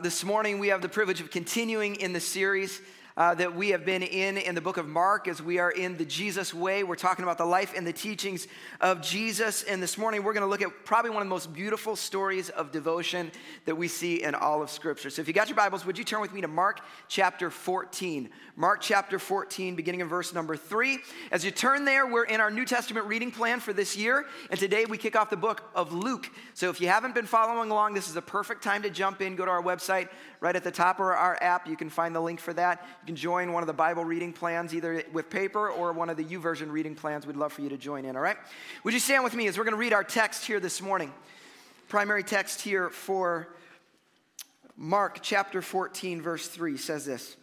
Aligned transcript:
This 0.00 0.22
morning, 0.22 0.60
we 0.60 0.68
have 0.68 0.80
the 0.80 0.88
privilege 0.88 1.20
of 1.20 1.32
continuing 1.32 1.96
in 1.96 2.12
the 2.12 2.20
series 2.20 2.80
uh, 3.18 3.34
that 3.34 3.56
we 3.56 3.70
have 3.70 3.84
been 3.84 4.04
in 4.04 4.38
in 4.38 4.54
the 4.54 4.60
book 4.60 4.76
of 4.76 4.86
Mark 4.86 5.26
as 5.26 5.42
we 5.42 5.58
are 5.58 5.72
in 5.72 5.96
the 5.96 6.04
Jesus 6.04 6.54
way. 6.54 6.84
We're 6.84 6.94
talking 6.94 7.24
about 7.24 7.36
the 7.36 7.44
life 7.44 7.74
and 7.76 7.84
the 7.84 7.92
teachings 7.92 8.46
of 8.80 9.02
Jesus. 9.02 9.64
And 9.64 9.82
this 9.82 9.98
morning, 9.98 10.22
we're 10.22 10.34
going 10.34 10.44
to 10.44 10.48
look 10.48 10.62
at 10.62 10.84
probably 10.84 11.10
one 11.10 11.22
of 11.22 11.26
the 11.26 11.30
most 11.30 11.52
beautiful 11.52 11.96
stories 11.96 12.48
of 12.48 12.70
devotion 12.70 13.32
that 13.64 13.74
we 13.74 13.88
see 13.88 14.22
in 14.22 14.36
all 14.36 14.62
of 14.62 14.70
Scripture. 14.70 15.10
So 15.10 15.20
if 15.20 15.26
you 15.26 15.34
got 15.34 15.48
your 15.48 15.56
Bibles, 15.56 15.84
would 15.84 15.98
you 15.98 16.04
turn 16.04 16.20
with 16.20 16.32
me 16.32 16.42
to 16.42 16.48
Mark 16.48 16.80
chapter 17.08 17.50
14? 17.50 18.30
Mark 18.54 18.80
chapter 18.80 19.18
14, 19.18 19.74
beginning 19.74 20.00
in 20.00 20.06
verse 20.06 20.32
number 20.32 20.56
3. 20.56 20.98
As 21.32 21.44
you 21.44 21.50
turn 21.50 21.84
there, 21.84 22.06
we're 22.06 22.24
in 22.24 22.40
our 22.40 22.52
New 22.52 22.64
Testament 22.64 23.06
reading 23.06 23.32
plan 23.32 23.58
for 23.58 23.72
this 23.72 23.96
year. 23.96 24.26
And 24.48 24.60
today 24.60 24.84
we 24.84 24.96
kick 24.96 25.16
off 25.16 25.28
the 25.28 25.36
book 25.36 25.68
of 25.74 25.92
Luke. 25.92 26.30
So 26.54 26.70
if 26.70 26.80
you 26.80 26.86
haven't 26.86 27.16
been 27.16 27.26
following 27.26 27.72
along, 27.72 27.94
this 27.94 28.08
is 28.08 28.14
a 28.14 28.22
perfect 28.22 28.62
time 28.62 28.82
to 28.82 28.90
jump 28.90 29.20
in. 29.20 29.34
Go 29.34 29.44
to 29.44 29.50
our 29.50 29.62
website 29.62 30.08
right 30.40 30.54
at 30.54 30.64
the 30.64 30.70
top 30.70 31.00
of 31.00 31.06
our 31.06 31.38
app. 31.40 31.66
You 31.66 31.76
can 31.76 31.90
find 31.90 32.14
the 32.14 32.20
link 32.20 32.40
for 32.40 32.52
that. 32.54 32.84
You 33.02 33.06
can 33.06 33.16
join 33.16 33.52
one 33.52 33.62
of 33.62 33.66
the 33.66 33.72
Bible 33.72 34.04
reading 34.04 34.32
plans, 34.32 34.74
either 34.74 35.02
with 35.12 35.30
paper 35.30 35.70
or 35.70 35.92
one 35.92 36.10
of 36.10 36.16
the 36.16 36.24
YouVersion 36.24 36.70
reading 36.70 36.94
plans. 36.94 37.26
We'd 37.26 37.36
love 37.36 37.52
for 37.52 37.62
you 37.62 37.68
to 37.70 37.76
join 37.76 38.04
in, 38.04 38.16
all 38.16 38.22
right? 38.22 38.36
Would 38.84 38.94
you 38.94 39.00
stand 39.00 39.24
with 39.24 39.34
me 39.34 39.48
as 39.48 39.58
we're 39.58 39.64
going 39.64 39.72
to 39.72 39.80
read 39.80 39.92
our 39.92 40.04
text 40.04 40.46
here 40.46 40.60
this 40.60 40.80
morning? 40.80 41.12
Primary 41.88 42.22
text 42.22 42.60
here 42.60 42.90
for 42.90 43.48
Mark 44.76 45.20
chapter 45.22 45.60
14, 45.60 46.22
verse 46.22 46.46
3 46.48 46.76
says 46.76 47.04
this. 47.04 47.36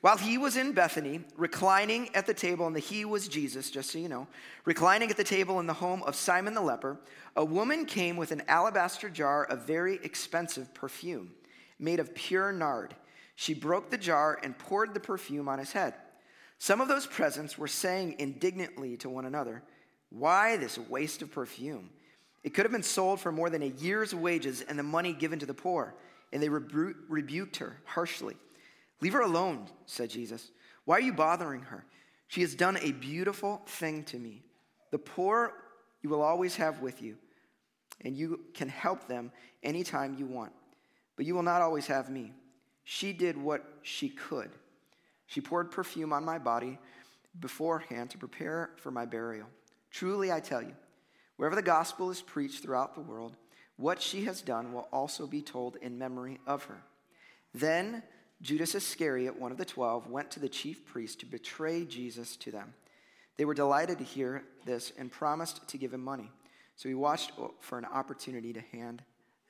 While 0.00 0.16
he 0.16 0.36
was 0.36 0.56
in 0.56 0.72
Bethany, 0.72 1.20
reclining 1.36 2.12
at 2.14 2.26
the 2.26 2.34
table, 2.34 2.66
and 2.66 2.74
the 2.74 2.80
he 2.80 3.04
was 3.04 3.28
Jesus, 3.28 3.70
just 3.70 3.90
so 3.90 3.98
you 3.98 4.08
know, 4.08 4.26
reclining 4.64 5.10
at 5.10 5.16
the 5.16 5.22
table 5.22 5.60
in 5.60 5.66
the 5.68 5.74
home 5.74 6.02
of 6.02 6.16
Simon 6.16 6.54
the 6.54 6.60
leper, 6.60 6.98
a 7.36 7.44
woman 7.44 7.84
came 7.84 8.16
with 8.16 8.32
an 8.32 8.42
alabaster 8.48 9.08
jar 9.08 9.44
of 9.44 9.64
very 9.64 10.00
expensive 10.02 10.74
perfume 10.74 11.30
made 11.82 12.00
of 12.00 12.14
pure 12.14 12.52
nard. 12.52 12.94
She 13.34 13.54
broke 13.54 13.90
the 13.90 13.98
jar 13.98 14.38
and 14.42 14.56
poured 14.56 14.94
the 14.94 15.00
perfume 15.00 15.48
on 15.48 15.58
his 15.58 15.72
head. 15.72 15.94
Some 16.58 16.80
of 16.80 16.88
those 16.88 17.06
present 17.06 17.58
were 17.58 17.68
saying 17.68 18.16
indignantly 18.18 18.96
to 18.98 19.10
one 19.10 19.26
another, 19.26 19.62
Why 20.10 20.56
this 20.56 20.78
waste 20.78 21.22
of 21.22 21.32
perfume? 21.32 21.90
It 22.44 22.54
could 22.54 22.64
have 22.64 22.72
been 22.72 22.82
sold 22.82 23.20
for 23.20 23.32
more 23.32 23.50
than 23.50 23.62
a 23.62 23.66
year's 23.66 24.14
wages 24.14 24.62
and 24.62 24.78
the 24.78 24.84
money 24.84 25.12
given 25.12 25.38
to 25.40 25.46
the 25.46 25.54
poor. 25.54 25.94
And 26.32 26.42
they 26.42 26.48
rebu- 26.48 26.94
rebuked 27.08 27.56
her 27.56 27.78
harshly. 27.84 28.36
Leave 29.00 29.12
her 29.12 29.20
alone, 29.20 29.66
said 29.86 30.10
Jesus. 30.10 30.50
Why 30.84 30.96
are 30.96 31.00
you 31.00 31.12
bothering 31.12 31.62
her? 31.62 31.84
She 32.28 32.40
has 32.40 32.54
done 32.54 32.78
a 32.78 32.92
beautiful 32.92 33.62
thing 33.66 34.04
to 34.04 34.18
me. 34.18 34.42
The 34.90 34.98
poor 34.98 35.52
you 36.00 36.08
will 36.08 36.22
always 36.22 36.56
have 36.56 36.80
with 36.80 37.02
you, 37.02 37.16
and 38.00 38.16
you 38.16 38.40
can 38.54 38.68
help 38.68 39.06
them 39.06 39.30
anytime 39.62 40.16
you 40.18 40.26
want 40.26 40.52
but 41.16 41.26
you 41.26 41.34
will 41.34 41.42
not 41.42 41.62
always 41.62 41.86
have 41.86 42.10
me. 42.10 42.32
She 42.84 43.12
did 43.12 43.36
what 43.36 43.64
she 43.82 44.08
could. 44.08 44.50
She 45.26 45.40
poured 45.40 45.70
perfume 45.70 46.12
on 46.12 46.24
my 46.24 46.38
body 46.38 46.78
beforehand 47.38 48.10
to 48.10 48.18
prepare 48.18 48.70
for 48.76 48.90
my 48.90 49.06
burial. 49.06 49.46
Truly, 49.90 50.32
I 50.32 50.40
tell 50.40 50.62
you, 50.62 50.74
wherever 51.36 51.56
the 51.56 51.62
gospel 51.62 52.10
is 52.10 52.20
preached 52.20 52.62
throughout 52.62 52.94
the 52.94 53.00
world, 53.00 53.36
what 53.76 54.02
she 54.02 54.24
has 54.24 54.42
done 54.42 54.72
will 54.72 54.88
also 54.92 55.26
be 55.26 55.42
told 55.42 55.76
in 55.76 55.98
memory 55.98 56.40
of 56.46 56.64
her. 56.64 56.82
Then 57.54 58.02
Judas 58.40 58.74
Iscariot, 58.74 59.38
one 59.38 59.52
of 59.52 59.58
the 59.58 59.64
twelve, 59.64 60.08
went 60.08 60.30
to 60.32 60.40
the 60.40 60.48
chief 60.48 60.84
priests 60.84 61.16
to 61.16 61.26
betray 61.26 61.84
Jesus 61.84 62.36
to 62.38 62.50
them. 62.50 62.74
They 63.36 63.44
were 63.44 63.54
delighted 63.54 63.98
to 63.98 64.04
hear 64.04 64.44
this 64.66 64.92
and 64.98 65.10
promised 65.10 65.66
to 65.68 65.78
give 65.78 65.94
him 65.94 66.04
money. 66.04 66.30
So 66.76 66.88
he 66.88 66.94
watched 66.94 67.32
for 67.60 67.78
an 67.78 67.84
opportunity 67.84 68.52
to 68.52 68.60
hand 68.60 69.02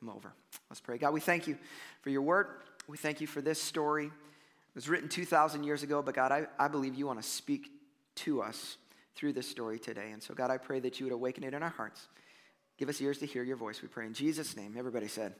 over. 0.08 0.32
Let's 0.70 0.80
pray. 0.80 0.98
God, 0.98 1.12
we 1.12 1.20
thank 1.20 1.46
you 1.46 1.56
for 2.00 2.10
your 2.10 2.22
word. 2.22 2.46
We 2.88 2.96
thank 2.96 3.20
you 3.20 3.26
for 3.26 3.40
this 3.40 3.60
story. 3.60 4.06
It 4.06 4.74
was 4.74 4.88
written 4.88 5.08
2,000 5.08 5.64
years 5.64 5.82
ago, 5.82 6.02
but 6.02 6.14
God, 6.14 6.32
I, 6.32 6.46
I 6.58 6.68
believe 6.68 6.94
you 6.94 7.06
want 7.06 7.20
to 7.20 7.28
speak 7.28 7.70
to 8.16 8.42
us 8.42 8.76
through 9.14 9.34
this 9.34 9.48
story 9.48 9.78
today. 9.78 10.10
And 10.12 10.22
so, 10.22 10.34
God, 10.34 10.50
I 10.50 10.56
pray 10.56 10.80
that 10.80 10.98
you 10.98 11.06
would 11.06 11.12
awaken 11.12 11.44
it 11.44 11.54
in 11.54 11.62
our 11.62 11.70
hearts. 11.70 12.08
Give 12.78 12.88
us 12.88 13.00
ears 13.00 13.18
to 13.18 13.26
hear 13.26 13.42
your 13.42 13.56
voice, 13.56 13.82
we 13.82 13.88
pray. 13.88 14.06
In 14.06 14.14
Jesus' 14.14 14.56
name, 14.56 14.74
everybody 14.76 15.08
said, 15.08 15.34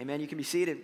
Amen. 0.00 0.20
You 0.20 0.26
can 0.26 0.38
be 0.38 0.44
seated. 0.44 0.78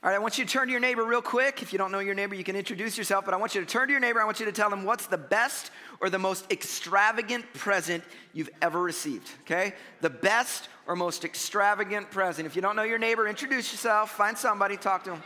All 0.00 0.08
right, 0.08 0.14
I 0.14 0.20
want 0.20 0.38
you 0.38 0.44
to 0.44 0.50
turn 0.50 0.66
to 0.66 0.70
your 0.70 0.80
neighbor 0.80 1.04
real 1.04 1.20
quick. 1.20 1.60
If 1.60 1.72
you 1.72 1.78
don't 1.78 1.90
know 1.90 1.98
your 1.98 2.14
neighbor, 2.14 2.36
you 2.36 2.44
can 2.44 2.54
introduce 2.54 2.96
yourself, 2.96 3.24
but 3.24 3.34
I 3.34 3.36
want 3.36 3.56
you 3.56 3.60
to 3.60 3.66
turn 3.66 3.88
to 3.88 3.92
your 3.92 3.98
neighbor. 4.00 4.20
I 4.20 4.24
want 4.24 4.38
you 4.38 4.46
to 4.46 4.52
tell 4.52 4.70
them 4.70 4.84
what's 4.84 5.06
the 5.06 5.18
best 5.18 5.72
or 6.00 6.08
the 6.08 6.20
most 6.20 6.52
extravagant 6.52 7.52
present 7.52 8.04
you've 8.32 8.50
ever 8.62 8.80
received, 8.80 9.28
okay? 9.40 9.74
The 10.00 10.10
best 10.10 10.68
or 10.86 10.94
most 10.94 11.24
extravagant 11.24 12.12
present. 12.12 12.46
If 12.46 12.54
you 12.54 12.62
don't 12.62 12.76
know 12.76 12.84
your 12.84 12.98
neighbor, 12.98 13.26
introduce 13.26 13.72
yourself, 13.72 14.12
find 14.12 14.38
somebody, 14.38 14.76
talk 14.76 15.02
to 15.02 15.10
them. 15.10 15.22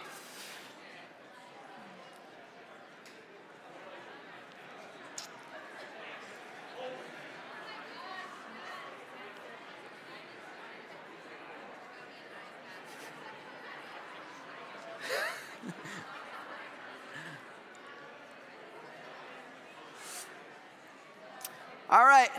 All 21.93 22.07
right. 22.07 22.31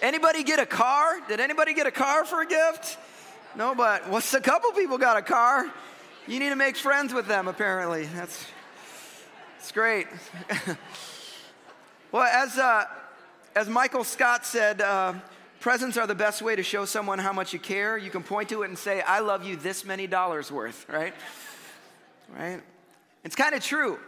Anybody 0.00 0.42
get 0.42 0.58
a 0.58 0.64
car? 0.64 1.20
Did 1.28 1.38
anybody 1.38 1.74
get 1.74 1.86
a 1.86 1.90
car 1.90 2.24
for 2.24 2.40
a 2.40 2.46
gift? 2.46 2.96
No, 3.54 3.74
but 3.74 4.08
what's 4.08 4.32
a 4.32 4.40
couple 4.40 4.72
people 4.72 4.96
got 4.96 5.18
a 5.18 5.22
car? 5.22 5.70
You 6.26 6.38
need 6.38 6.48
to 6.48 6.56
make 6.56 6.78
friends 6.78 7.12
with 7.12 7.26
them, 7.26 7.46
apparently. 7.46 8.06
That's, 8.06 8.46
that's 9.58 9.70
great. 9.70 10.06
well, 12.10 12.22
as, 12.22 12.56
uh, 12.56 12.84
as 13.54 13.68
Michael 13.68 14.04
Scott 14.04 14.46
said, 14.46 14.80
uh, 14.80 15.12
presents 15.60 15.98
are 15.98 16.06
the 16.06 16.14
best 16.14 16.40
way 16.40 16.56
to 16.56 16.62
show 16.62 16.86
someone 16.86 17.18
how 17.18 17.34
much 17.34 17.52
you 17.52 17.58
care. 17.58 17.98
You 17.98 18.08
can 18.08 18.22
point 18.22 18.48
to 18.48 18.62
it 18.62 18.70
and 18.70 18.78
say, 18.78 19.02
I 19.02 19.20
love 19.20 19.44
you 19.44 19.56
this 19.56 19.84
many 19.84 20.06
dollars 20.06 20.50
worth, 20.50 20.88
right? 20.88 21.12
Right? 22.34 22.62
It's 23.24 23.36
kind 23.36 23.54
of 23.54 23.62
true. 23.62 23.98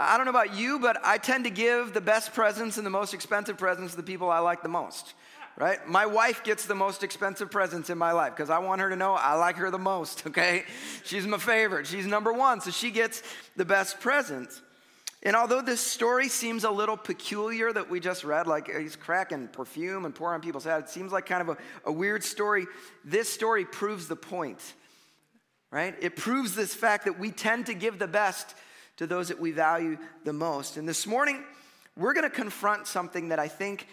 I 0.00 0.16
don't 0.16 0.26
know 0.26 0.30
about 0.30 0.54
you, 0.54 0.78
but 0.78 0.96
I 1.04 1.18
tend 1.18 1.44
to 1.44 1.50
give 1.50 1.92
the 1.92 2.00
best 2.00 2.32
presents 2.32 2.76
and 2.76 2.86
the 2.86 2.90
most 2.90 3.14
expensive 3.14 3.58
presents 3.58 3.92
to 3.92 3.96
the 3.96 4.04
people 4.04 4.30
I 4.30 4.38
like 4.38 4.62
the 4.62 4.68
most. 4.68 5.14
Right? 5.56 5.84
My 5.88 6.06
wife 6.06 6.44
gets 6.44 6.66
the 6.66 6.76
most 6.76 7.02
expensive 7.02 7.50
presents 7.50 7.90
in 7.90 7.98
my 7.98 8.12
life 8.12 8.36
because 8.36 8.48
I 8.48 8.60
want 8.60 8.80
her 8.80 8.90
to 8.90 8.94
know 8.94 9.14
I 9.14 9.34
like 9.34 9.56
her 9.56 9.72
the 9.72 9.78
most, 9.78 10.24
okay? 10.28 10.62
She's 11.02 11.26
my 11.26 11.38
favorite. 11.38 11.88
She's 11.88 12.06
number 12.06 12.32
one, 12.32 12.60
so 12.60 12.70
she 12.70 12.92
gets 12.92 13.24
the 13.56 13.64
best 13.64 13.98
presents. 13.98 14.62
And 15.24 15.34
although 15.34 15.60
this 15.60 15.80
story 15.80 16.28
seems 16.28 16.62
a 16.62 16.70
little 16.70 16.96
peculiar 16.96 17.72
that 17.72 17.90
we 17.90 17.98
just 17.98 18.22
read, 18.22 18.46
like 18.46 18.72
he's 18.72 18.94
cracking 18.94 19.48
perfume 19.48 20.04
and 20.04 20.14
pouring 20.14 20.36
on 20.36 20.40
people's 20.42 20.62
heads, 20.62 20.90
it 20.90 20.92
seems 20.92 21.10
like 21.10 21.26
kind 21.26 21.42
of 21.42 21.48
a, 21.48 21.56
a 21.86 21.92
weird 21.92 22.22
story. 22.22 22.66
This 23.04 23.28
story 23.28 23.64
proves 23.64 24.06
the 24.06 24.14
point, 24.14 24.60
right? 25.72 25.96
It 26.00 26.14
proves 26.14 26.54
this 26.54 26.72
fact 26.72 27.06
that 27.06 27.18
we 27.18 27.32
tend 27.32 27.66
to 27.66 27.74
give 27.74 27.98
the 27.98 28.06
best 28.06 28.54
to 28.98 29.06
those 29.06 29.28
that 29.28 29.40
we 29.40 29.50
value 29.50 29.96
the 30.24 30.32
most. 30.32 30.76
And 30.76 30.88
this 30.88 31.06
morning, 31.06 31.42
we're 31.96 32.12
going 32.12 32.28
to 32.28 32.34
confront 32.34 32.86
something 32.86 33.30
that 33.30 33.38
I 33.38 33.48
think 33.48 33.86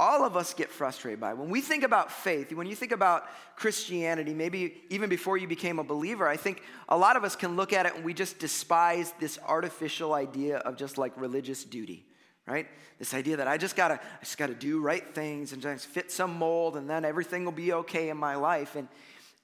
all 0.00 0.24
of 0.24 0.36
us 0.36 0.52
get 0.52 0.68
frustrated 0.68 1.20
by. 1.20 1.34
When 1.34 1.48
we 1.48 1.60
think 1.60 1.84
about 1.84 2.10
faith, 2.10 2.52
when 2.52 2.66
you 2.66 2.74
think 2.74 2.90
about 2.90 3.24
Christianity, 3.56 4.34
maybe 4.34 4.82
even 4.90 5.08
before 5.08 5.36
you 5.36 5.46
became 5.46 5.78
a 5.78 5.84
believer, 5.84 6.26
I 6.26 6.36
think 6.36 6.62
a 6.88 6.96
lot 6.96 7.16
of 7.16 7.22
us 7.22 7.36
can 7.36 7.54
look 7.54 7.72
at 7.72 7.86
it 7.86 7.94
and 7.94 8.04
we 8.04 8.14
just 8.14 8.40
despise 8.40 9.12
this 9.20 9.38
artificial 9.46 10.14
idea 10.14 10.58
of 10.58 10.76
just 10.76 10.98
like 10.98 11.12
religious 11.20 11.62
duty, 11.62 12.04
right? 12.46 12.66
This 12.98 13.14
idea 13.14 13.36
that 13.36 13.46
I 13.46 13.58
just 13.58 13.76
gotta, 13.76 13.94
I 13.94 14.24
just 14.24 14.38
gotta 14.38 14.54
do 14.54 14.80
right 14.80 15.14
things 15.14 15.52
and 15.52 15.62
just 15.62 15.86
fit 15.86 16.10
some 16.10 16.36
mold 16.36 16.76
and 16.76 16.90
then 16.90 17.04
everything 17.04 17.44
will 17.44 17.52
be 17.52 17.72
okay 17.72 18.08
in 18.08 18.16
my 18.16 18.34
life. 18.34 18.74
And, 18.74 18.88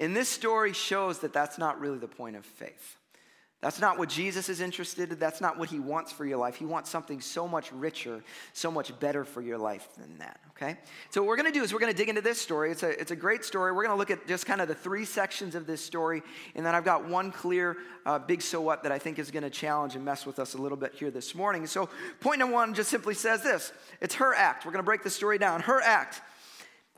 and 0.00 0.16
this 0.16 0.28
story 0.28 0.72
shows 0.72 1.20
that 1.20 1.32
that's 1.32 1.56
not 1.58 1.78
really 1.78 1.98
the 1.98 2.08
point 2.08 2.34
of 2.34 2.44
faith. 2.44 2.97
That's 3.60 3.80
not 3.80 3.98
what 3.98 4.08
Jesus 4.08 4.48
is 4.48 4.60
interested 4.60 5.10
in. 5.10 5.18
That's 5.18 5.40
not 5.40 5.58
what 5.58 5.68
he 5.68 5.80
wants 5.80 6.12
for 6.12 6.24
your 6.24 6.38
life. 6.38 6.54
He 6.54 6.64
wants 6.64 6.90
something 6.90 7.20
so 7.20 7.48
much 7.48 7.72
richer, 7.72 8.22
so 8.52 8.70
much 8.70 8.96
better 9.00 9.24
for 9.24 9.42
your 9.42 9.58
life 9.58 9.88
than 9.98 10.16
that, 10.18 10.38
okay? 10.50 10.78
So, 11.10 11.22
what 11.22 11.28
we're 11.28 11.38
gonna 11.38 11.50
do 11.50 11.64
is 11.64 11.72
we're 11.72 11.80
gonna 11.80 11.92
dig 11.92 12.08
into 12.08 12.20
this 12.20 12.40
story. 12.40 12.70
It's 12.70 12.84
a, 12.84 13.00
it's 13.00 13.10
a 13.10 13.16
great 13.16 13.44
story. 13.44 13.72
We're 13.72 13.82
gonna 13.82 13.96
look 13.96 14.12
at 14.12 14.28
just 14.28 14.46
kind 14.46 14.60
of 14.60 14.68
the 14.68 14.76
three 14.76 15.04
sections 15.04 15.56
of 15.56 15.66
this 15.66 15.84
story, 15.84 16.22
and 16.54 16.64
then 16.64 16.76
I've 16.76 16.84
got 16.84 17.08
one 17.08 17.32
clear, 17.32 17.78
uh, 18.06 18.20
big 18.20 18.42
so 18.42 18.60
what 18.60 18.84
that 18.84 18.92
I 18.92 18.98
think 19.00 19.18
is 19.18 19.32
gonna 19.32 19.50
challenge 19.50 19.96
and 19.96 20.04
mess 20.04 20.24
with 20.24 20.38
us 20.38 20.54
a 20.54 20.58
little 20.58 20.78
bit 20.78 20.94
here 20.94 21.10
this 21.10 21.34
morning. 21.34 21.66
So, 21.66 21.88
point 22.20 22.38
number 22.38 22.54
one 22.54 22.74
just 22.74 22.90
simply 22.90 23.14
says 23.14 23.42
this 23.42 23.72
it's 24.00 24.14
her 24.16 24.34
act. 24.34 24.66
We're 24.66 24.72
gonna 24.72 24.84
break 24.84 25.02
the 25.02 25.10
story 25.10 25.38
down. 25.38 25.62
Her 25.62 25.80
act. 25.80 26.22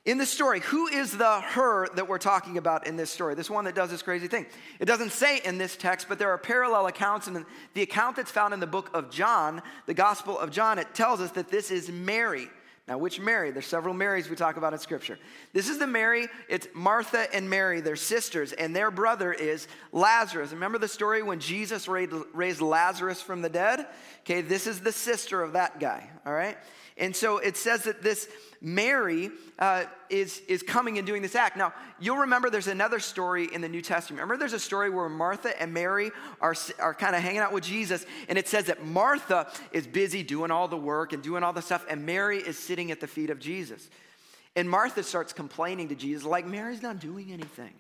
In 0.06 0.16
this 0.16 0.30
story, 0.30 0.60
who 0.60 0.86
is 0.86 1.16
the 1.16 1.40
her 1.40 1.86
that 1.94 2.08
we're 2.08 2.18
talking 2.18 2.56
about 2.56 2.86
in 2.86 2.96
this 2.96 3.10
story? 3.10 3.34
This 3.34 3.50
one 3.50 3.66
that 3.66 3.74
does 3.74 3.90
this 3.90 4.00
crazy 4.00 4.28
thing. 4.28 4.46
It 4.78 4.86
doesn't 4.86 5.12
say 5.12 5.40
in 5.44 5.58
this 5.58 5.76
text, 5.76 6.08
but 6.08 6.18
there 6.18 6.30
are 6.30 6.38
parallel 6.38 6.86
accounts. 6.86 7.26
And 7.26 7.44
the 7.74 7.82
account 7.82 8.16
that's 8.16 8.30
found 8.30 8.54
in 8.54 8.60
the 8.60 8.66
book 8.66 8.90
of 8.94 9.10
John, 9.10 9.60
the 9.84 9.92
Gospel 9.92 10.38
of 10.38 10.50
John, 10.50 10.78
it 10.78 10.94
tells 10.94 11.20
us 11.20 11.32
that 11.32 11.50
this 11.50 11.70
is 11.70 11.90
Mary. 11.90 12.48
Now, 12.88 12.96
which 12.96 13.20
Mary? 13.20 13.50
There's 13.50 13.66
several 13.66 13.94
Marys 13.94 14.30
we 14.30 14.36
talk 14.36 14.56
about 14.56 14.72
in 14.72 14.78
Scripture. 14.78 15.18
This 15.52 15.68
is 15.68 15.78
the 15.78 15.86
Mary, 15.86 16.28
it's 16.48 16.66
Martha 16.74 17.32
and 17.32 17.48
Mary, 17.48 17.80
they're 17.80 17.94
sisters, 17.94 18.52
and 18.52 18.74
their 18.74 18.90
brother 18.90 19.32
is 19.32 19.68
Lazarus. 19.92 20.50
Remember 20.50 20.78
the 20.78 20.88
story 20.88 21.22
when 21.22 21.38
Jesus 21.38 21.86
raised 21.86 22.60
Lazarus 22.60 23.22
from 23.22 23.42
the 23.42 23.50
dead? 23.50 23.86
Okay, 24.22 24.40
this 24.40 24.66
is 24.66 24.80
the 24.80 24.92
sister 24.92 25.40
of 25.42 25.52
that 25.52 25.78
guy, 25.78 26.08
all 26.26 26.32
right? 26.32 26.56
And 27.00 27.16
so 27.16 27.38
it 27.38 27.56
says 27.56 27.84
that 27.84 28.02
this 28.02 28.28
Mary 28.60 29.30
uh, 29.58 29.84
is, 30.10 30.42
is 30.46 30.62
coming 30.62 30.98
and 30.98 31.06
doing 31.06 31.22
this 31.22 31.34
act. 31.34 31.56
Now, 31.56 31.72
you'll 31.98 32.18
remember 32.18 32.50
there's 32.50 32.66
another 32.66 33.00
story 33.00 33.48
in 33.52 33.62
the 33.62 33.68
New 33.68 33.80
Testament. 33.80 34.20
Remember, 34.20 34.38
there's 34.38 34.52
a 34.52 34.58
story 34.58 34.90
where 34.90 35.08
Martha 35.08 35.58
and 35.60 35.72
Mary 35.72 36.10
are, 36.42 36.54
are 36.78 36.92
kind 36.92 37.16
of 37.16 37.22
hanging 37.22 37.40
out 37.40 37.52
with 37.52 37.64
Jesus, 37.64 38.04
and 38.28 38.36
it 38.36 38.46
says 38.46 38.66
that 38.66 38.84
Martha 38.84 39.50
is 39.72 39.86
busy 39.86 40.22
doing 40.22 40.50
all 40.50 40.68
the 40.68 40.76
work 40.76 41.14
and 41.14 41.22
doing 41.22 41.42
all 41.42 41.54
the 41.54 41.62
stuff, 41.62 41.86
and 41.88 42.04
Mary 42.04 42.38
is 42.38 42.58
sitting 42.58 42.90
at 42.90 43.00
the 43.00 43.06
feet 43.06 43.30
of 43.30 43.38
Jesus. 43.38 43.88
And 44.54 44.68
Martha 44.68 45.02
starts 45.02 45.32
complaining 45.32 45.88
to 45.88 45.94
Jesus, 45.94 46.24
like, 46.24 46.46
Mary's 46.46 46.82
not 46.82 46.98
doing 46.98 47.32
anything, 47.32 47.72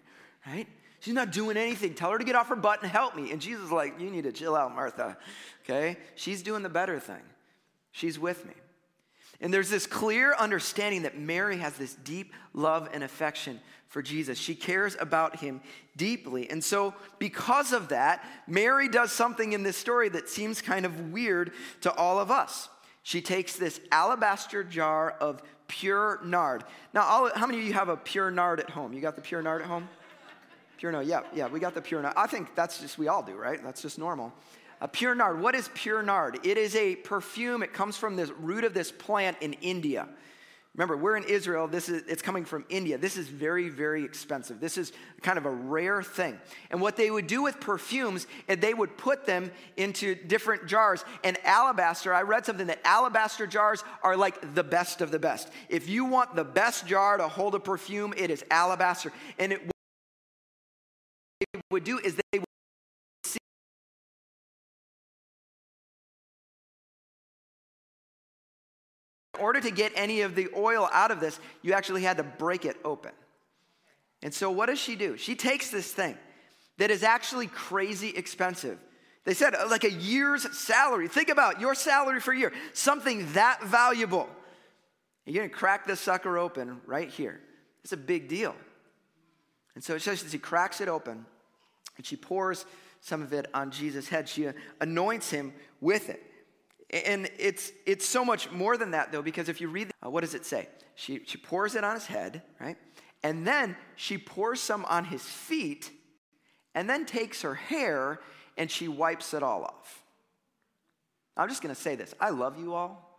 right? 0.46 0.66
She's 1.00 1.14
not 1.14 1.30
doing 1.30 1.56
anything. 1.56 1.94
Tell 1.94 2.10
her 2.10 2.18
to 2.18 2.24
get 2.24 2.36
off 2.36 2.48
her 2.48 2.56
butt 2.56 2.82
and 2.82 2.90
help 2.90 3.16
me. 3.16 3.32
And 3.32 3.40
Jesus 3.40 3.64
is 3.64 3.72
like, 3.72 3.98
You 3.98 4.10
need 4.10 4.24
to 4.24 4.32
chill 4.32 4.54
out, 4.54 4.74
Martha. 4.74 5.16
Okay? 5.64 5.96
She's 6.14 6.42
doing 6.42 6.62
the 6.62 6.68
better 6.68 7.00
thing. 7.00 7.22
She's 7.90 8.18
with 8.18 8.44
me. 8.46 8.52
And 9.40 9.52
there's 9.52 9.70
this 9.70 9.86
clear 9.86 10.34
understanding 10.34 11.02
that 11.02 11.18
Mary 11.18 11.58
has 11.58 11.74
this 11.74 11.94
deep 11.94 12.34
love 12.52 12.88
and 12.92 13.02
affection 13.02 13.60
for 13.88 14.02
Jesus. 14.02 14.38
She 14.38 14.54
cares 14.54 14.96
about 15.00 15.40
him 15.40 15.60
deeply. 15.96 16.48
And 16.50 16.62
so, 16.62 16.94
because 17.18 17.72
of 17.72 17.88
that, 17.88 18.24
Mary 18.46 18.88
does 18.88 19.12
something 19.12 19.52
in 19.52 19.62
this 19.62 19.76
story 19.76 20.08
that 20.10 20.28
seems 20.28 20.60
kind 20.60 20.86
of 20.86 21.10
weird 21.10 21.52
to 21.80 21.92
all 21.94 22.18
of 22.18 22.30
us. 22.30 22.68
She 23.02 23.20
takes 23.22 23.56
this 23.56 23.80
alabaster 23.90 24.62
jar 24.62 25.10
of 25.20 25.42
pure 25.68 26.20
nard. 26.22 26.64
Now, 26.92 27.30
how 27.34 27.46
many 27.46 27.60
of 27.60 27.64
you 27.64 27.72
have 27.72 27.88
a 27.88 27.96
pure 27.96 28.30
nard 28.30 28.60
at 28.60 28.70
home? 28.70 28.92
You 28.92 29.00
got 29.00 29.16
the 29.16 29.22
pure 29.22 29.40
nard 29.40 29.62
at 29.62 29.68
home? 29.68 29.88
Pure 30.76 30.92
nard, 30.92 31.06
yeah, 31.06 31.20
yeah, 31.34 31.46
we 31.48 31.60
got 31.60 31.74
the 31.74 31.82
pure 31.82 32.02
nard. 32.02 32.14
I 32.16 32.26
think 32.26 32.54
that's 32.54 32.80
just, 32.80 32.98
we 32.98 33.08
all 33.08 33.22
do, 33.22 33.34
right? 33.34 33.62
That's 33.62 33.82
just 33.82 33.98
normal. 33.98 34.32
A 34.80 34.88
pure 34.88 35.14
nard. 35.14 35.40
What 35.40 35.54
is 35.54 35.68
pure 35.74 36.02
nard? 36.02 36.38
It 36.44 36.56
is 36.56 36.74
a 36.74 36.96
perfume. 36.96 37.62
It 37.62 37.72
comes 37.72 37.96
from 37.96 38.16
the 38.16 38.26
root 38.34 38.64
of 38.64 38.74
this 38.74 38.90
plant 38.90 39.36
in 39.40 39.52
India. 39.54 40.08
Remember, 40.76 40.96
we're 40.96 41.16
in 41.16 41.24
Israel. 41.24 41.66
This 41.66 41.88
is 41.88 42.04
it's 42.06 42.22
coming 42.22 42.44
from 42.44 42.64
India. 42.68 42.96
This 42.96 43.16
is 43.16 43.26
very, 43.26 43.68
very 43.68 44.04
expensive. 44.04 44.60
This 44.60 44.78
is 44.78 44.92
kind 45.20 45.36
of 45.36 45.44
a 45.44 45.50
rare 45.50 46.00
thing. 46.00 46.38
And 46.70 46.80
what 46.80 46.96
they 46.96 47.10
would 47.10 47.26
do 47.26 47.42
with 47.42 47.58
perfumes, 47.58 48.28
is 48.46 48.58
they 48.58 48.72
would 48.72 48.96
put 48.96 49.26
them 49.26 49.50
into 49.76 50.14
different 50.14 50.68
jars. 50.68 51.04
And 51.24 51.36
alabaster, 51.44 52.14
I 52.14 52.22
read 52.22 52.46
something 52.46 52.68
that 52.68 52.80
alabaster 52.84 53.48
jars 53.48 53.82
are 54.04 54.16
like 54.16 54.54
the 54.54 54.62
best 54.62 55.00
of 55.00 55.10
the 55.10 55.18
best. 55.18 55.50
If 55.68 55.88
you 55.88 56.04
want 56.04 56.36
the 56.36 56.44
best 56.44 56.86
jar 56.86 57.16
to 57.16 57.26
hold 57.26 57.56
a 57.56 57.60
perfume, 57.60 58.14
it 58.16 58.30
is 58.30 58.44
alabaster. 58.48 59.12
And 59.40 59.52
it, 59.52 59.64
what 59.64 59.74
they 61.40 61.60
would 61.72 61.84
do 61.84 61.98
is 61.98 62.14
they 62.30 62.38
would 62.38 62.49
order 69.40 69.60
to 69.60 69.70
get 69.70 69.92
any 69.94 70.20
of 70.20 70.34
the 70.34 70.48
oil 70.56 70.88
out 70.92 71.10
of 71.10 71.20
this, 71.20 71.40
you 71.62 71.72
actually 71.72 72.02
had 72.02 72.18
to 72.18 72.22
break 72.22 72.64
it 72.64 72.76
open. 72.84 73.12
And 74.22 74.32
so, 74.32 74.50
what 74.50 74.66
does 74.66 74.78
she 74.78 74.96
do? 74.96 75.16
She 75.16 75.34
takes 75.34 75.70
this 75.70 75.90
thing 75.90 76.16
that 76.78 76.90
is 76.90 77.02
actually 77.02 77.46
crazy 77.46 78.10
expensive. 78.10 78.78
They 79.24 79.34
said 79.34 79.54
uh, 79.54 79.66
like 79.68 79.84
a 79.84 79.90
year's 79.90 80.56
salary. 80.56 81.08
Think 81.08 81.28
about 81.28 81.60
your 81.60 81.74
salary 81.74 82.20
for 82.20 82.32
a 82.32 82.38
year, 82.38 82.52
something 82.72 83.32
that 83.32 83.62
valuable. 83.64 84.28
You're 85.26 85.44
gonna 85.44 85.54
crack 85.54 85.86
this 85.86 86.00
sucker 86.00 86.38
open 86.38 86.80
right 86.86 87.08
here. 87.08 87.40
It's 87.82 87.92
a 87.92 87.96
big 87.96 88.28
deal. 88.28 88.54
And 89.74 89.84
so 89.84 89.94
it 89.94 90.02
says 90.02 90.24
she 90.28 90.38
cracks 90.38 90.80
it 90.80 90.88
open 90.88 91.24
and 91.96 92.06
she 92.06 92.16
pours 92.16 92.66
some 93.00 93.22
of 93.22 93.32
it 93.32 93.46
on 93.54 93.70
Jesus' 93.70 94.08
head. 94.08 94.28
She 94.28 94.48
anoints 94.80 95.30
him 95.30 95.52
with 95.80 96.10
it. 96.10 96.29
And 96.90 97.30
it's, 97.38 97.72
it's 97.86 98.06
so 98.06 98.24
much 98.24 98.50
more 98.50 98.76
than 98.76 98.90
that, 98.92 99.12
though, 99.12 99.22
because 99.22 99.48
if 99.48 99.60
you 99.60 99.68
read, 99.68 99.90
uh, 100.04 100.10
what 100.10 100.22
does 100.22 100.34
it 100.34 100.44
say? 100.44 100.68
She, 100.96 101.22
she 101.24 101.38
pours 101.38 101.76
it 101.76 101.84
on 101.84 101.94
his 101.94 102.06
head, 102.06 102.42
right? 102.60 102.76
And 103.22 103.46
then 103.46 103.76
she 103.96 104.18
pours 104.18 104.60
some 104.60 104.84
on 104.86 105.04
his 105.04 105.22
feet, 105.22 105.90
and 106.74 106.88
then 106.88 107.06
takes 107.06 107.42
her 107.42 107.54
hair 107.54 108.20
and 108.56 108.70
she 108.70 108.88
wipes 108.88 109.34
it 109.34 109.42
all 109.42 109.64
off. 109.64 110.02
I'm 111.36 111.48
just 111.48 111.62
gonna 111.62 111.74
say 111.74 111.94
this 111.94 112.14
I 112.20 112.30
love 112.30 112.58
you 112.58 112.74
all, 112.74 113.18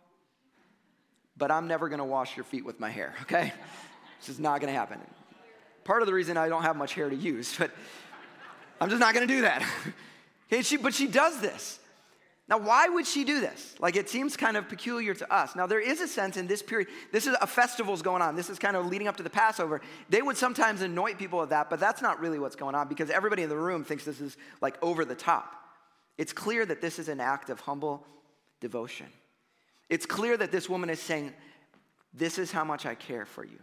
but 1.36 1.50
I'm 1.50 1.66
never 1.66 1.88
gonna 1.88 2.04
wash 2.04 2.36
your 2.36 2.44
feet 2.44 2.64
with 2.64 2.78
my 2.78 2.90
hair, 2.90 3.14
okay? 3.22 3.52
this 4.20 4.28
is 4.28 4.38
not 4.38 4.60
gonna 4.60 4.72
happen. 4.72 5.00
Part 5.84 6.02
of 6.02 6.06
the 6.06 6.14
reason 6.14 6.36
I 6.36 6.48
don't 6.48 6.62
have 6.62 6.76
much 6.76 6.94
hair 6.94 7.10
to 7.10 7.16
use, 7.16 7.56
but 7.58 7.70
I'm 8.80 8.88
just 8.88 9.00
not 9.00 9.14
gonna 9.14 9.26
do 9.26 9.42
that. 9.42 9.66
okay, 10.52 10.62
she, 10.62 10.76
but 10.76 10.94
she 10.94 11.08
does 11.08 11.40
this. 11.40 11.80
Now, 12.52 12.58
why 12.58 12.86
would 12.86 13.06
she 13.06 13.24
do 13.24 13.40
this? 13.40 13.74
Like, 13.80 13.96
it 13.96 14.10
seems 14.10 14.36
kind 14.36 14.58
of 14.58 14.68
peculiar 14.68 15.14
to 15.14 15.32
us. 15.32 15.56
Now, 15.56 15.66
there 15.66 15.80
is 15.80 16.02
a 16.02 16.06
sense 16.06 16.36
in 16.36 16.46
this 16.46 16.62
period, 16.62 16.88
this 17.10 17.26
is 17.26 17.34
a 17.40 17.46
festival's 17.46 18.02
going 18.02 18.20
on. 18.20 18.36
This 18.36 18.50
is 18.50 18.58
kind 18.58 18.76
of 18.76 18.84
leading 18.84 19.08
up 19.08 19.16
to 19.16 19.22
the 19.22 19.30
Passover. 19.30 19.80
They 20.10 20.20
would 20.20 20.36
sometimes 20.36 20.82
anoint 20.82 21.18
people 21.18 21.38
with 21.38 21.48
that, 21.48 21.70
but 21.70 21.80
that's 21.80 22.02
not 22.02 22.20
really 22.20 22.38
what's 22.38 22.54
going 22.54 22.74
on 22.74 22.88
because 22.88 23.08
everybody 23.08 23.42
in 23.42 23.48
the 23.48 23.56
room 23.56 23.84
thinks 23.84 24.04
this 24.04 24.20
is 24.20 24.36
like 24.60 24.76
over 24.82 25.06
the 25.06 25.14
top. 25.14 25.54
It's 26.18 26.34
clear 26.34 26.66
that 26.66 26.82
this 26.82 26.98
is 26.98 27.08
an 27.08 27.20
act 27.20 27.48
of 27.48 27.58
humble 27.58 28.06
devotion. 28.60 29.06
It's 29.88 30.04
clear 30.04 30.36
that 30.36 30.52
this 30.52 30.68
woman 30.68 30.90
is 30.90 31.00
saying, 31.00 31.32
This 32.12 32.38
is 32.38 32.52
how 32.52 32.64
much 32.64 32.84
I 32.84 32.94
care 32.94 33.24
for 33.24 33.46
you. 33.46 33.60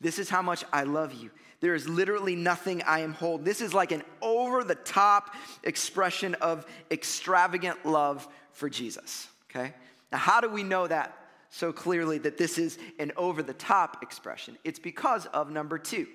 This 0.00 0.18
is 0.18 0.28
how 0.28 0.42
much 0.42 0.64
I 0.72 0.84
love 0.84 1.12
you. 1.12 1.30
There 1.60 1.74
is 1.74 1.88
literally 1.88 2.36
nothing 2.36 2.82
I 2.82 3.00
am 3.00 3.14
holding. 3.14 3.44
This 3.44 3.60
is 3.60 3.74
like 3.74 3.90
an 3.90 4.04
over 4.22 4.62
the 4.62 4.76
top 4.76 5.34
expression 5.64 6.34
of 6.36 6.64
extravagant 6.90 7.84
love 7.84 8.28
for 8.52 8.68
Jesus. 8.68 9.28
Okay? 9.50 9.74
Now, 10.12 10.18
how 10.18 10.40
do 10.40 10.48
we 10.48 10.62
know 10.62 10.86
that 10.86 11.16
so 11.50 11.72
clearly 11.72 12.18
that 12.18 12.38
this 12.38 12.58
is 12.58 12.78
an 12.98 13.12
over 13.16 13.42
the 13.42 13.54
top 13.54 14.02
expression? 14.02 14.56
It's 14.62 14.78
because 14.78 15.26
of 15.26 15.50
number 15.50 15.78
two, 15.78 16.06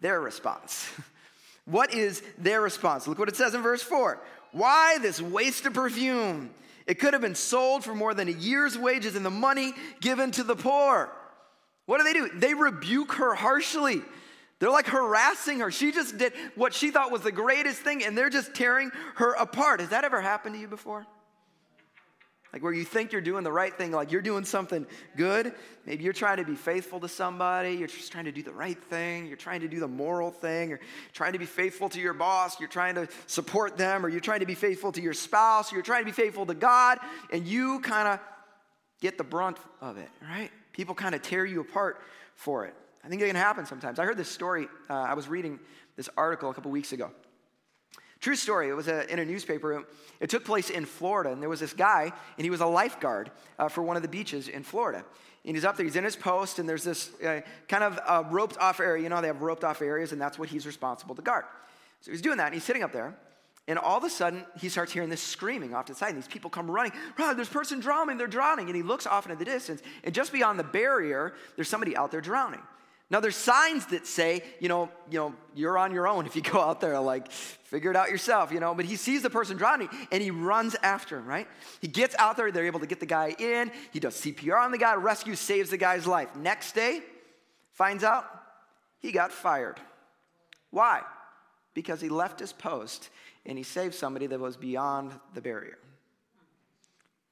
their 0.00 0.20
response. 0.20 0.88
what 1.64 1.92
is 1.92 2.22
their 2.38 2.60
response? 2.60 3.08
Look 3.08 3.18
what 3.18 3.28
it 3.28 3.36
says 3.36 3.54
in 3.54 3.62
verse 3.62 3.82
four. 3.82 4.22
Why 4.52 4.98
this 5.00 5.20
waste 5.20 5.66
of 5.66 5.74
perfume? 5.74 6.50
It 6.86 6.98
could 6.98 7.14
have 7.14 7.22
been 7.22 7.34
sold 7.34 7.84
for 7.84 7.94
more 7.94 8.14
than 8.14 8.28
a 8.28 8.32
year's 8.32 8.76
wages 8.76 9.16
and 9.16 9.24
the 9.24 9.30
money 9.30 9.72
given 10.00 10.30
to 10.32 10.44
the 10.44 10.56
poor. 10.56 11.12
What 11.86 11.98
do 11.98 12.04
they 12.04 12.12
do? 12.12 12.30
They 12.34 12.54
rebuke 12.54 13.12
her 13.14 13.34
harshly. 13.34 14.02
They're 14.58 14.70
like 14.70 14.86
harassing 14.86 15.58
her. 15.58 15.70
She 15.72 15.90
just 15.90 16.18
did 16.18 16.32
what 16.54 16.72
she 16.72 16.90
thought 16.90 17.10
was 17.10 17.22
the 17.22 17.32
greatest 17.32 17.80
thing, 17.80 18.04
and 18.04 18.16
they're 18.16 18.30
just 18.30 18.54
tearing 18.54 18.92
her 19.16 19.32
apart. 19.32 19.80
Has 19.80 19.88
that 19.88 20.04
ever 20.04 20.20
happened 20.20 20.54
to 20.54 20.60
you 20.60 20.68
before? 20.68 21.04
Like 22.52 22.62
where 22.62 22.72
you 22.72 22.84
think 22.84 23.12
you're 23.12 23.22
doing 23.22 23.44
the 23.44 23.52
right 23.52 23.74
thing, 23.74 23.92
like 23.92 24.12
you're 24.12 24.20
doing 24.20 24.44
something 24.44 24.86
good. 25.16 25.54
Maybe 25.86 26.04
you're 26.04 26.12
trying 26.12 26.36
to 26.36 26.44
be 26.44 26.54
faithful 26.54 27.00
to 27.00 27.08
somebody. 27.08 27.72
You're 27.72 27.88
just 27.88 28.12
trying 28.12 28.26
to 28.26 28.32
do 28.32 28.42
the 28.42 28.52
right 28.52 28.80
thing. 28.84 29.26
You're 29.26 29.38
trying 29.38 29.62
to 29.62 29.68
do 29.68 29.80
the 29.80 29.88
moral 29.88 30.30
thing. 30.30 30.68
You're 30.68 30.80
trying 31.14 31.32
to 31.32 31.38
be 31.38 31.46
faithful 31.46 31.88
to 31.88 31.98
your 31.98 32.12
boss. 32.12 32.60
You're 32.60 32.68
trying 32.68 32.94
to 32.96 33.08
support 33.26 33.78
them, 33.78 34.04
or 34.04 34.10
you're 34.10 34.20
trying 34.20 34.40
to 34.40 34.46
be 34.46 34.54
faithful 34.54 34.92
to 34.92 35.00
your 35.00 35.14
spouse. 35.14 35.72
You're 35.72 35.82
trying 35.82 36.02
to 36.02 36.06
be 36.06 36.12
faithful 36.12 36.44
to 36.44 36.54
God, 36.54 36.98
and 37.32 37.46
you 37.46 37.80
kind 37.80 38.06
of 38.06 38.20
get 39.00 39.16
the 39.16 39.24
brunt 39.24 39.56
of 39.80 39.96
it, 39.96 40.10
right? 40.22 40.50
People 40.72 40.94
kind 40.94 41.14
of 41.14 41.22
tear 41.22 41.44
you 41.44 41.60
apart 41.60 42.00
for 42.34 42.64
it. 42.64 42.74
I 43.04 43.08
think 43.08 43.20
it 43.20 43.26
can 43.26 43.36
happen 43.36 43.66
sometimes. 43.66 43.98
I 43.98 44.04
heard 44.04 44.16
this 44.16 44.28
story. 44.28 44.68
Uh, 44.88 44.94
I 44.94 45.14
was 45.14 45.28
reading 45.28 45.58
this 45.96 46.08
article 46.16 46.50
a 46.50 46.54
couple 46.54 46.70
weeks 46.70 46.92
ago. 46.92 47.10
True 48.20 48.36
story. 48.36 48.68
It 48.68 48.74
was 48.74 48.86
a, 48.86 49.10
in 49.12 49.18
a 49.18 49.24
newspaper. 49.24 49.84
It 50.20 50.30
took 50.30 50.44
place 50.44 50.70
in 50.70 50.84
Florida, 50.84 51.32
and 51.32 51.42
there 51.42 51.48
was 51.48 51.58
this 51.58 51.72
guy, 51.72 52.12
and 52.36 52.44
he 52.44 52.50
was 52.50 52.60
a 52.60 52.66
lifeguard 52.66 53.32
uh, 53.58 53.68
for 53.68 53.82
one 53.82 53.96
of 53.96 54.02
the 54.02 54.08
beaches 54.08 54.46
in 54.46 54.62
Florida. 54.62 55.04
And 55.44 55.56
he's 55.56 55.64
up 55.64 55.76
there, 55.76 55.84
he's 55.84 55.96
in 55.96 56.04
his 56.04 56.14
post, 56.14 56.60
and 56.60 56.68
there's 56.68 56.84
this 56.84 57.10
uh, 57.20 57.40
kind 57.66 57.82
of 57.82 57.98
uh, 58.06 58.22
roped 58.30 58.56
off 58.58 58.78
area. 58.78 59.02
You 59.02 59.08
know, 59.08 59.20
they 59.20 59.26
have 59.26 59.42
roped 59.42 59.64
off 59.64 59.82
areas, 59.82 60.12
and 60.12 60.20
that's 60.20 60.38
what 60.38 60.48
he's 60.48 60.66
responsible 60.66 61.16
to 61.16 61.22
guard. 61.22 61.44
So 62.00 62.12
he's 62.12 62.22
doing 62.22 62.36
that, 62.36 62.46
and 62.46 62.54
he's 62.54 62.62
sitting 62.62 62.84
up 62.84 62.92
there, 62.92 63.16
and 63.68 63.78
all 63.78 63.96
of 63.96 64.04
a 64.04 64.10
sudden, 64.10 64.44
he 64.60 64.68
starts 64.68 64.92
hearing 64.92 65.08
this 65.08 65.22
screaming 65.22 65.72
off 65.74 65.86
to 65.86 65.92
the 65.92 65.98
side. 65.98 66.10
And 66.10 66.18
these 66.18 66.26
people 66.26 66.50
come 66.50 66.68
running. 66.68 66.92
Rod, 67.16 67.34
there's 67.34 67.48
a 67.48 67.52
person 67.52 67.78
drowning. 67.78 68.18
They're 68.18 68.26
drowning. 68.26 68.66
And 68.66 68.74
he 68.74 68.82
looks 68.82 69.06
off 69.06 69.24
into 69.26 69.36
the 69.36 69.44
distance. 69.44 69.82
And 70.02 70.12
just 70.12 70.32
beyond 70.32 70.58
the 70.58 70.64
barrier, 70.64 71.34
there's 71.54 71.68
somebody 71.68 71.96
out 71.96 72.10
there 72.10 72.20
drowning. 72.20 72.60
Now, 73.08 73.20
there's 73.20 73.36
signs 73.36 73.86
that 73.86 74.06
say, 74.06 74.42
you 74.58 74.68
know, 74.68 74.90
you 75.10 75.18
know, 75.18 75.34
you're 75.54 75.76
on 75.76 75.92
your 75.92 76.08
own 76.08 76.24
if 76.24 76.34
you 76.34 76.40
go 76.40 76.58
out 76.60 76.80
there, 76.80 76.98
like, 76.98 77.30
figure 77.30 77.90
it 77.90 77.96
out 77.96 78.10
yourself, 78.10 78.50
you 78.50 78.58
know. 78.58 78.74
But 78.74 78.86
he 78.86 78.96
sees 78.96 79.22
the 79.22 79.30
person 79.30 79.58
drowning 79.58 79.90
and 80.10 80.22
he 80.22 80.30
runs 80.30 80.74
after 80.82 81.18
him, 81.18 81.26
right? 81.26 81.46
He 81.80 81.88
gets 81.88 82.16
out 82.18 82.38
there. 82.38 82.50
They're 82.50 82.66
able 82.66 82.80
to 82.80 82.86
get 82.86 83.00
the 83.00 83.06
guy 83.06 83.36
in. 83.38 83.70
He 83.92 84.00
does 84.00 84.14
CPR 84.14 84.58
on 84.58 84.72
the 84.72 84.78
guy, 84.78 84.94
rescue, 84.94 85.36
saves 85.36 85.70
the 85.70 85.76
guy's 85.76 86.06
life. 86.06 86.34
Next 86.34 86.74
day, 86.74 87.00
finds 87.74 88.02
out 88.02 88.24
he 88.98 89.12
got 89.12 89.30
fired. 89.30 89.78
Why? 90.70 91.02
Because 91.74 92.00
he 92.00 92.08
left 92.08 92.40
his 92.40 92.52
post 92.52 93.10
and 93.46 93.58
he 93.58 93.64
saved 93.64 93.94
somebody 93.94 94.26
that 94.26 94.40
was 94.40 94.56
beyond 94.56 95.12
the 95.34 95.40
barrier. 95.40 95.78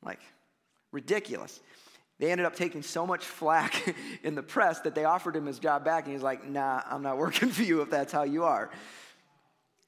Like, 0.02 0.20
ridiculous. 0.92 1.60
They 2.18 2.30
ended 2.30 2.46
up 2.46 2.54
taking 2.54 2.82
so 2.82 3.06
much 3.06 3.24
flack 3.24 3.94
in 4.22 4.34
the 4.34 4.42
press 4.42 4.80
that 4.80 4.94
they 4.94 5.04
offered 5.04 5.36
him 5.36 5.46
his 5.46 5.58
job 5.58 5.84
back, 5.84 6.04
and 6.04 6.12
he's 6.12 6.22
like, 6.22 6.46
nah, 6.46 6.82
I'm 6.88 7.02
not 7.02 7.18
working 7.18 7.48
for 7.50 7.62
you 7.62 7.80
if 7.82 7.90
that's 7.90 8.12
how 8.12 8.24
you 8.24 8.44
are. 8.44 8.70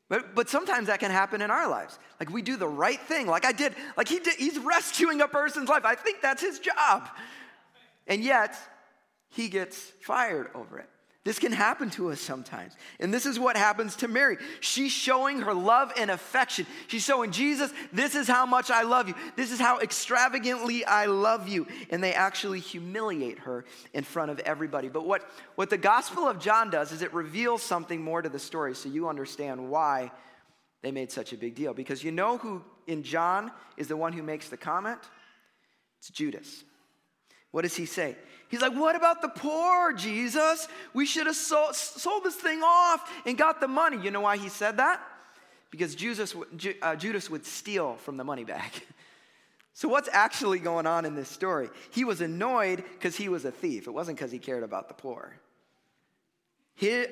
But, 0.09 0.35
but 0.35 0.51
sometimes 0.51 0.89
that 0.89 1.01
can 1.01 1.11
happen 1.11 1.41
in 1.41 1.51
our 1.51 1.69
lives. 1.69 1.99
Like 2.21 2.31
we 2.31 2.43
do 2.43 2.57
the 2.57 2.69
right 2.69 3.01
thing, 3.01 3.27
like 3.27 3.47
I 3.47 3.53
did, 3.53 3.75
like 3.97 4.09
he 4.09 4.19
did, 4.19 4.35
he's 4.35 4.59
rescuing 4.59 5.23
a 5.23 5.29
person's 5.29 5.71
life. 5.71 5.87
I 5.87 5.95
think 5.95 6.21
that's 6.21 6.43
his 6.43 6.59
job. 6.59 7.09
And 8.07 8.23
yet, 8.23 8.55
he 9.31 9.49
gets 9.49 9.79
fired 10.03 10.51
over 10.55 10.79
it. 10.79 10.89
This 11.25 11.39
can 11.39 11.53
happen 11.53 11.89
to 11.91 12.11
us 12.11 12.21
sometimes. 12.21 12.73
And 12.99 13.15
this 13.15 13.27
is 13.27 13.39
what 13.39 13.57
happens 13.57 13.95
to 13.97 14.09
Mary. 14.09 14.39
She's 14.59 14.91
showing 14.91 15.43
her 15.43 15.55
love 15.55 15.93
and 15.97 16.11
affection. 16.11 16.67
She's 16.89 17.05
showing 17.05 17.31
Jesus, 17.31 17.73
this 17.93 18.17
is 18.17 18.27
how 18.27 18.45
much 18.45 18.73
I 18.73 18.83
love 18.83 19.07
you. 19.07 19.15
This 19.37 19.53
is 19.53 19.61
how 19.61 19.79
extravagantly 19.79 20.85
I 20.85 21.07
love 21.07 21.49
you. 21.49 21.69
And 21.91 22.03
they 22.03 22.13
actually 22.13 22.59
humiliate 22.59 23.39
her 23.41 23.65
in 23.95 24.03
front 24.03 24.33
of 24.33 24.41
everybody. 24.41 24.89
But 24.89 25.07
what, 25.07 25.23
what 25.55 25.71
the 25.71 25.79
Gospel 25.79 26.27
of 26.27 26.41
John 26.41 26.71
does 26.71 26.91
is 26.91 27.03
it 27.03 27.15
reveals 27.15 27.63
something 27.63 28.03
more 28.03 28.21
to 28.21 28.29
the 28.29 28.41
story 28.41 28.75
so 28.75 28.89
you 28.89 29.09
understand 29.09 29.71
why 29.71 30.11
they 30.83 30.91
made 30.91 31.13
such 31.13 31.33
a 31.33 31.37
big 31.37 31.55
deal. 31.55 31.73
Because 31.73 32.03
you 32.03 32.11
know 32.11 32.37
who 32.37 32.65
in 32.89 33.05
John 33.05 33.53
is 33.77 33.87
the 33.87 33.97
one 33.97 34.13
who 34.13 34.25
makes 34.25 34.49
the 34.49 34.57
comment? 34.57 34.99
It's 36.01 36.11
Judas. 36.11 36.65
What 37.53 37.63
does 37.63 37.77
he 37.77 37.87
say? 37.87 38.17
He's 38.49 38.61
like, 38.61 38.75
What 38.75 38.97
about 38.97 39.23
the 39.23 39.29
poor, 39.29 39.93
Jesus? 39.93 40.67
We 40.93 41.07
should 41.07 41.27
have 41.27 41.37
sold, 41.37 41.77
sold 41.77 42.25
this 42.25 42.35
thing 42.35 42.63
off 42.63 43.09
and 43.25 43.39
got 43.39 43.61
the 43.61 43.69
money. 43.69 43.99
You 44.03 44.11
know 44.11 44.21
why 44.23 44.37
he 44.37 44.49
said 44.49 44.79
that? 44.79 45.01
Because 45.71 45.95
Judas, 45.95 46.35
uh, 46.83 46.97
Judas 46.97 47.31
would 47.31 47.47
steal 47.47 47.95
from 47.97 48.17
the 48.17 48.25
money 48.25 48.45
bag. 48.45 48.73
So, 49.75 49.89
what's 49.89 50.11
actually 50.13 50.59
going 50.59 50.87
on 50.87 51.07
in 51.07 51.15
this 51.15 51.31
story? 51.31 51.71
He 51.93 52.05
was 52.05 52.21
annoyed 52.21 52.85
because 52.93 53.17
he 53.17 53.31
was 53.31 53.47
a 53.47 53.51
thief. 53.51 53.87
It 53.87 53.91
wasn't 53.91 54.19
because 54.19 54.31
he 54.31 54.39
cared 54.39 54.65
about 54.65 54.89
the 54.89 54.95
poor. 54.95 55.35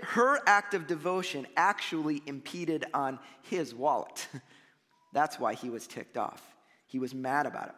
Her 0.02 0.40
act 0.46 0.74
of 0.74 0.86
devotion 0.86 1.46
actually 1.56 2.22
impeded 2.26 2.84
on 2.92 3.18
his 3.42 3.74
wallet. 3.74 4.28
That's 5.12 5.38
why 5.38 5.54
he 5.54 5.70
was 5.70 5.86
ticked 5.86 6.16
off. 6.16 6.42
He 6.86 6.98
was 6.98 7.14
mad 7.14 7.46
about 7.46 7.68
it. 7.68 7.74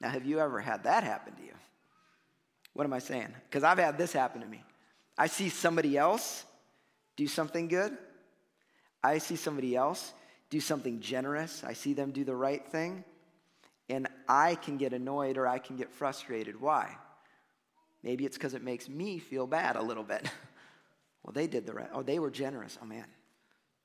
Now, 0.00 0.08
have 0.08 0.24
you 0.24 0.40
ever 0.40 0.60
had 0.60 0.84
that 0.84 1.04
happen 1.04 1.34
to 1.36 1.42
you? 1.42 1.54
What 2.80 2.86
am 2.86 2.94
I 2.94 2.98
saying? 2.98 3.28
Because 3.44 3.62
I've 3.62 3.76
had 3.76 3.98
this 3.98 4.10
happen 4.10 4.40
to 4.40 4.46
me. 4.46 4.64
I 5.18 5.26
see 5.26 5.50
somebody 5.50 5.98
else 5.98 6.46
do 7.14 7.26
something 7.26 7.68
good. 7.68 7.94
I 9.04 9.18
see 9.18 9.36
somebody 9.36 9.76
else 9.76 10.14
do 10.48 10.60
something 10.60 11.00
generous. 11.00 11.62
I 11.62 11.74
see 11.74 11.92
them 11.92 12.10
do 12.10 12.24
the 12.24 12.34
right 12.34 12.66
thing. 12.66 13.04
And 13.90 14.08
I 14.26 14.54
can 14.54 14.78
get 14.78 14.94
annoyed 14.94 15.36
or 15.36 15.46
I 15.46 15.58
can 15.58 15.76
get 15.76 15.92
frustrated. 15.92 16.58
Why? 16.58 16.96
Maybe 18.02 18.24
it's 18.24 18.38
because 18.38 18.54
it 18.54 18.64
makes 18.64 18.88
me 18.88 19.18
feel 19.18 19.46
bad 19.46 19.76
a 19.76 19.82
little 19.82 20.02
bit. 20.02 20.22
well, 21.22 21.34
they 21.34 21.48
did 21.48 21.66
the 21.66 21.74
right. 21.74 21.90
Oh, 21.92 22.02
they 22.02 22.18
were 22.18 22.30
generous. 22.30 22.78
Oh, 22.80 22.86
man. 22.86 23.04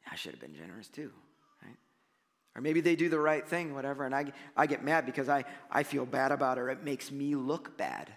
I 0.10 0.16
should 0.16 0.32
have 0.32 0.40
been 0.40 0.56
generous 0.56 0.88
too. 0.88 1.12
Right? 1.62 1.76
Or 2.56 2.62
maybe 2.62 2.80
they 2.80 2.96
do 2.96 3.10
the 3.10 3.20
right 3.20 3.46
thing, 3.46 3.74
whatever, 3.74 4.06
and 4.06 4.16
I, 4.16 4.32
I 4.56 4.68
get 4.68 4.86
mad 4.86 5.06
because 5.06 5.28
I, 5.28 5.44
I 5.70 5.84
feel 5.84 6.06
bad 6.06 6.32
about 6.32 6.58
it 6.58 6.62
or 6.62 6.70
it 6.70 6.82
makes 6.82 7.12
me 7.12 7.36
look 7.36 7.76
bad. 7.76 8.10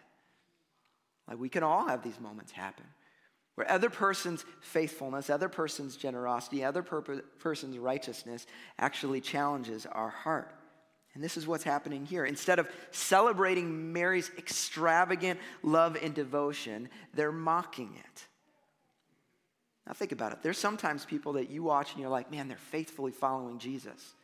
Like 1.29 1.39
we 1.39 1.49
can 1.49 1.63
all 1.63 1.87
have 1.87 2.03
these 2.03 2.19
moments 2.19 2.53
happen 2.53 2.85
where 3.59 3.69
other 3.69 3.91
person's 3.91 4.45
faithfulness, 4.61 5.29
other 5.29 5.49
person's 5.49 5.97
generosity, 5.97 6.63
other 6.63 6.81
per- 6.81 7.23
person's 7.41 7.77
righteousness 7.77 8.47
actually 8.79 9.21
challenges 9.21 9.85
our 9.85 10.11
heart. 10.11 10.55
And 11.13 11.25
this 11.25 11.37
is 11.37 11.45
what's 11.45 11.65
happening 11.65 12.07
here. 12.07 12.25
Instead 12.25 12.61
of 12.61 12.69
celebrating 12.93 13.93
Mary's 13.93 14.31
extravagant 14.39 15.41
love 15.65 15.99
and 16.01 16.15
devotion, 16.15 16.89
they're 17.15 17.33
mocking 17.33 17.97
it. 17.99 18.27
Now, 19.89 19.93
think 19.93 20.13
about 20.13 20.31
it. 20.31 20.39
There's 20.41 20.57
sometimes 20.57 21.05
people 21.05 21.33
that 21.33 21.51
you 21.51 21.65
watch 21.65 21.91
and 21.91 22.01
you're 22.01 22.11
like, 22.11 22.31
man, 22.31 22.47
they're 22.47 22.59
faithfully 22.59 23.11
following 23.11 23.59
Jesus. 23.59 24.15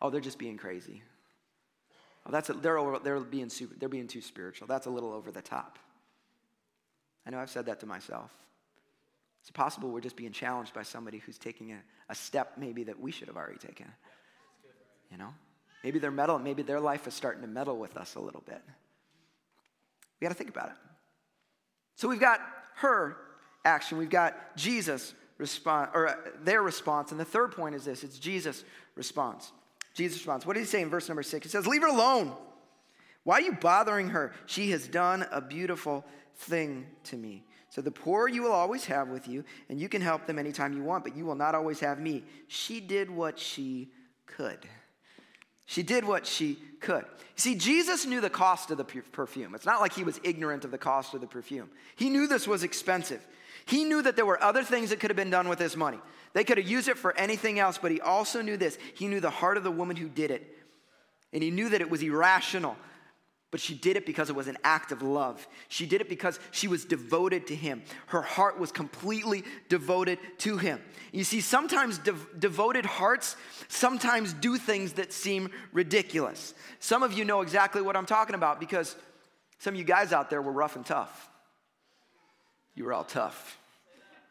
Oh, 0.00 0.08
they're 0.08 0.22
just 0.22 0.38
being 0.38 0.56
crazy. 0.56 1.02
Oh, 2.24 2.30
that's 2.30 2.48
a, 2.48 2.54
they're, 2.54 2.78
over, 2.78 2.98
they're, 2.98 3.20
being 3.20 3.50
super, 3.50 3.74
they're 3.78 3.90
being 3.90 4.08
too 4.08 4.22
spiritual. 4.22 4.68
That's 4.68 4.86
a 4.86 4.90
little 4.90 5.12
over 5.12 5.30
the 5.30 5.42
top. 5.42 5.78
I 7.26 7.30
know 7.30 7.38
I've 7.38 7.50
said 7.50 7.66
that 7.66 7.80
to 7.80 7.86
myself. 7.86 8.30
It's 9.40 9.50
possible 9.50 9.90
we're 9.90 10.00
just 10.00 10.16
being 10.16 10.32
challenged 10.32 10.74
by 10.74 10.82
somebody 10.82 11.18
who's 11.18 11.38
taking 11.38 11.72
a, 11.72 11.78
a 12.08 12.14
step 12.14 12.52
maybe 12.56 12.84
that 12.84 13.00
we 13.00 13.10
should 13.10 13.28
have 13.28 13.36
already 13.36 13.58
taken. 13.58 13.86
You 15.10 15.18
know? 15.18 15.34
Maybe 15.82 15.98
they're 15.98 16.10
meddling, 16.10 16.44
maybe 16.44 16.62
their 16.62 16.80
life 16.80 17.06
is 17.06 17.14
starting 17.14 17.42
to 17.42 17.48
meddle 17.48 17.76
with 17.76 17.96
us 17.96 18.14
a 18.14 18.20
little 18.20 18.42
bit. 18.46 18.62
We 20.20 20.26
got 20.26 20.28
to 20.28 20.34
think 20.34 20.50
about 20.50 20.68
it. 20.68 20.76
So 21.96 22.08
we've 22.08 22.20
got 22.20 22.40
her 22.76 23.16
action, 23.64 23.98
we've 23.98 24.10
got 24.10 24.56
Jesus' 24.56 25.14
response, 25.38 25.90
or 25.94 26.08
uh, 26.08 26.14
their 26.42 26.62
response, 26.62 27.10
and 27.10 27.20
the 27.20 27.24
third 27.24 27.52
point 27.52 27.74
is 27.74 27.84
this 27.84 28.04
it's 28.04 28.18
Jesus' 28.18 28.64
response. 28.94 29.52
Jesus' 29.94 30.18
response. 30.18 30.46
What 30.46 30.54
did 30.54 30.60
he 30.60 30.66
say 30.66 30.82
in 30.82 30.90
verse 30.90 31.08
number 31.08 31.22
six? 31.22 31.44
He 31.46 31.50
says, 31.50 31.66
Leave 31.66 31.82
her 31.82 31.88
alone. 31.88 32.32
Why 33.24 33.36
are 33.36 33.42
you 33.42 33.52
bothering 33.52 34.10
her? 34.10 34.32
She 34.46 34.70
has 34.70 34.86
done 34.86 35.26
a 35.30 35.40
beautiful 35.40 36.04
thing 36.40 36.86
to 37.04 37.16
me. 37.16 37.44
So 37.68 37.80
the 37.80 37.90
poor 37.90 38.28
you 38.28 38.42
will 38.42 38.52
always 38.52 38.86
have 38.86 39.08
with 39.08 39.28
you, 39.28 39.44
and 39.68 39.80
you 39.80 39.88
can 39.88 40.02
help 40.02 40.26
them 40.26 40.38
anytime 40.38 40.72
you 40.72 40.82
want, 40.82 41.04
but 41.04 41.16
you 41.16 41.24
will 41.24 41.36
not 41.36 41.54
always 41.54 41.78
have 41.80 42.00
me. 42.00 42.24
She 42.48 42.80
did 42.80 43.10
what 43.10 43.38
she 43.38 43.90
could. 44.26 44.58
She 45.66 45.84
did 45.84 46.04
what 46.04 46.26
she 46.26 46.58
could. 46.80 47.04
See, 47.36 47.54
Jesus 47.54 48.04
knew 48.04 48.20
the 48.20 48.30
cost 48.30 48.72
of 48.72 48.78
the 48.78 48.84
perfume. 48.84 49.54
It's 49.54 49.66
not 49.66 49.80
like 49.80 49.92
he 49.92 50.02
was 50.02 50.18
ignorant 50.24 50.64
of 50.64 50.72
the 50.72 50.78
cost 50.78 51.14
of 51.14 51.20
the 51.20 51.28
perfume. 51.28 51.70
He 51.94 52.10
knew 52.10 52.26
this 52.26 52.48
was 52.48 52.64
expensive. 52.64 53.24
He 53.66 53.84
knew 53.84 54.02
that 54.02 54.16
there 54.16 54.26
were 54.26 54.42
other 54.42 54.64
things 54.64 54.90
that 54.90 54.98
could 54.98 55.10
have 55.10 55.16
been 55.16 55.30
done 55.30 55.48
with 55.48 55.60
this 55.60 55.76
money. 55.76 55.98
They 56.32 56.42
could 56.42 56.58
have 56.58 56.68
used 56.68 56.88
it 56.88 56.98
for 56.98 57.16
anything 57.16 57.60
else, 57.60 57.78
but 57.78 57.92
he 57.92 58.00
also 58.00 58.42
knew 58.42 58.56
this. 58.56 58.78
He 58.94 59.06
knew 59.06 59.20
the 59.20 59.30
heart 59.30 59.56
of 59.56 59.62
the 59.62 59.70
woman 59.70 59.94
who 59.94 60.08
did 60.08 60.32
it. 60.32 60.56
And 61.32 61.40
he 61.40 61.52
knew 61.52 61.68
that 61.68 61.80
it 61.80 61.90
was 61.90 62.02
irrational. 62.02 62.76
But 63.50 63.58
she 63.60 63.74
did 63.74 63.96
it 63.96 64.06
because 64.06 64.30
it 64.30 64.36
was 64.36 64.46
an 64.46 64.58
act 64.62 64.92
of 64.92 65.02
love. 65.02 65.46
She 65.68 65.84
did 65.84 66.00
it 66.00 66.08
because 66.08 66.38
she 66.52 66.68
was 66.68 66.84
devoted 66.84 67.48
to 67.48 67.54
him. 67.54 67.82
Her 68.06 68.22
heart 68.22 68.60
was 68.60 68.70
completely 68.70 69.42
devoted 69.68 70.18
to 70.38 70.56
him. 70.56 70.80
You 71.10 71.24
see, 71.24 71.40
sometimes 71.40 71.98
de- 71.98 72.14
devoted 72.38 72.86
hearts 72.86 73.34
sometimes 73.66 74.32
do 74.34 74.56
things 74.56 74.92
that 74.94 75.12
seem 75.12 75.50
ridiculous. 75.72 76.54
Some 76.78 77.02
of 77.02 77.12
you 77.12 77.24
know 77.24 77.40
exactly 77.40 77.82
what 77.82 77.96
I'm 77.96 78.06
talking 78.06 78.36
about 78.36 78.60
because 78.60 78.94
some 79.58 79.74
of 79.74 79.78
you 79.78 79.84
guys 79.84 80.12
out 80.12 80.30
there 80.30 80.40
were 80.40 80.52
rough 80.52 80.76
and 80.76 80.86
tough. 80.86 81.28
You 82.76 82.84
were 82.84 82.92
all 82.92 83.04
tough. 83.04 83.58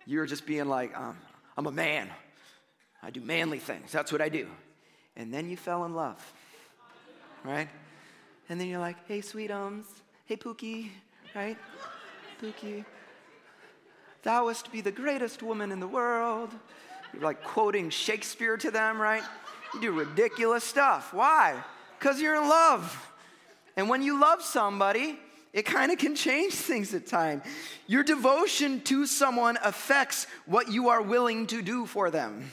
You 0.05 0.19
were 0.19 0.25
just 0.27 0.45
being 0.45 0.69
like, 0.69 0.97
um, 0.97 1.17
I'm 1.57 1.67
a 1.67 1.71
man. 1.71 2.09
I 3.03 3.09
do 3.09 3.19
manly 3.19 3.59
things. 3.59 3.91
That's 3.91 4.13
what 4.13 4.21
I 4.21 4.29
do. 4.29 4.47
And 5.17 5.33
then 5.33 5.49
you 5.49 5.57
fell 5.57 5.83
in 5.83 5.93
love, 5.93 6.33
right? 7.43 7.67
And 8.49 8.59
then 8.59 8.67
you're 8.67 8.79
like, 8.79 8.97
hey, 9.07 9.19
sweetums, 9.19 9.85
hey, 10.25 10.35
Pookie, 10.35 10.89
right? 11.35 11.57
Pookie, 12.41 12.83
thou 14.23 14.45
wast 14.45 14.71
be 14.71 14.81
the 14.81 14.91
greatest 14.91 15.43
woman 15.43 15.71
in 15.71 15.79
the 15.79 15.87
world. 15.87 16.49
You're 17.13 17.21
like 17.21 17.43
quoting 17.43 17.91
Shakespeare 17.91 18.57
to 18.57 18.71
them, 18.71 18.99
right? 18.99 19.23
You 19.75 19.81
do 19.81 19.91
ridiculous 19.91 20.63
stuff. 20.63 21.13
Why? 21.13 21.63
Because 21.99 22.19
you're 22.19 22.35
in 22.35 22.49
love. 22.49 23.11
And 23.77 23.87
when 23.87 24.01
you 24.01 24.19
love 24.19 24.41
somebody, 24.41 25.19
it 25.53 25.63
kind 25.63 25.91
of 25.91 25.99
can 25.99 26.15
change 26.15 26.53
things 26.69 26.93
at 26.95 27.05
times. 27.05 27.43
Your 27.85 28.03
devotion 28.03 28.81
to 28.81 29.05
someone 29.05 29.59
affects 29.63 30.25
what 30.47 30.71
you 30.71 30.89
are 30.89 31.03
willing 31.03 31.45
to 31.47 31.61
do 31.61 31.85
for 31.85 32.09
them. 32.09 32.49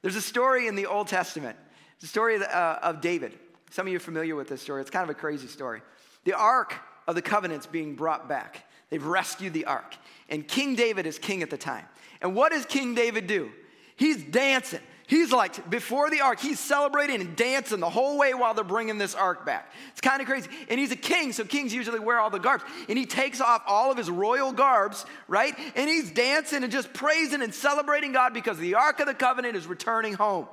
There's 0.00 0.16
a 0.16 0.22
story 0.22 0.68
in 0.68 0.74
the 0.74 0.86
Old 0.86 1.08
Testament, 1.08 1.56
it's 1.96 2.04
a 2.04 2.08
story 2.08 2.36
of, 2.36 2.42
uh, 2.42 2.78
of 2.82 3.02
David. 3.02 3.38
Some 3.72 3.86
of 3.86 3.90
you 3.90 3.96
are 3.96 4.00
familiar 4.00 4.36
with 4.36 4.48
this 4.48 4.60
story. 4.60 4.82
It's 4.82 4.90
kind 4.90 5.02
of 5.02 5.08
a 5.08 5.18
crazy 5.18 5.46
story. 5.46 5.80
The 6.24 6.34
Ark 6.34 6.74
of 7.08 7.14
the 7.14 7.22
Covenant's 7.22 7.66
being 7.66 7.94
brought 7.96 8.28
back. 8.28 8.66
They've 8.90 9.02
rescued 9.02 9.54
the 9.54 9.64
Ark. 9.64 9.96
And 10.28 10.46
King 10.46 10.74
David 10.74 11.06
is 11.06 11.18
king 11.18 11.42
at 11.42 11.48
the 11.48 11.56
time. 11.56 11.86
And 12.20 12.34
what 12.34 12.52
does 12.52 12.66
King 12.66 12.94
David 12.94 13.26
do? 13.26 13.50
He's 13.96 14.22
dancing. 14.22 14.80
He's 15.06 15.32
like, 15.32 15.70
before 15.70 16.10
the 16.10 16.20
ark, 16.20 16.38
he's 16.38 16.60
celebrating 16.60 17.20
and 17.20 17.34
dancing 17.34 17.80
the 17.80 17.90
whole 17.90 18.18
way 18.18 18.34
while 18.34 18.54
they're 18.54 18.62
bringing 18.62 18.98
this 18.98 19.14
ark 19.14 19.44
back. 19.44 19.72
It's 19.90 20.00
kind 20.00 20.20
of 20.20 20.26
crazy. 20.26 20.48
And 20.68 20.78
he's 20.78 20.92
a 20.92 20.96
king, 20.96 21.32
so 21.32 21.44
kings 21.44 21.74
usually 21.74 21.98
wear 21.98 22.18
all 22.18 22.30
the 22.30 22.38
garbs. 22.38 22.64
And 22.88 22.98
he 22.98 23.04
takes 23.04 23.40
off 23.40 23.62
all 23.66 23.90
of 23.90 23.96
his 23.96 24.10
royal 24.10 24.52
garbs, 24.52 25.04
right? 25.28 25.54
And 25.76 25.88
he's 25.88 26.10
dancing 26.10 26.62
and 26.62 26.72
just 26.72 26.92
praising 26.92 27.42
and 27.42 27.54
celebrating 27.54 28.12
God 28.12 28.32
because 28.32 28.58
the 28.58 28.74
ark 28.74 29.00
of 29.00 29.06
the 29.06 29.14
covenant 29.14 29.56
is 29.56 29.66
returning 29.66 30.14
home. 30.14 30.46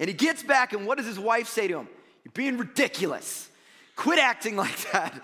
And 0.00 0.08
he 0.08 0.14
gets 0.14 0.42
back, 0.42 0.72
and 0.72 0.86
what 0.86 0.98
does 0.98 1.06
his 1.06 1.18
wife 1.18 1.48
say 1.48 1.68
to 1.68 1.80
him? 1.80 1.88
You're 2.24 2.32
being 2.32 2.58
ridiculous. 2.58 3.48
Quit 3.96 4.18
acting 4.18 4.56
like 4.64 4.92
that. 4.92 5.22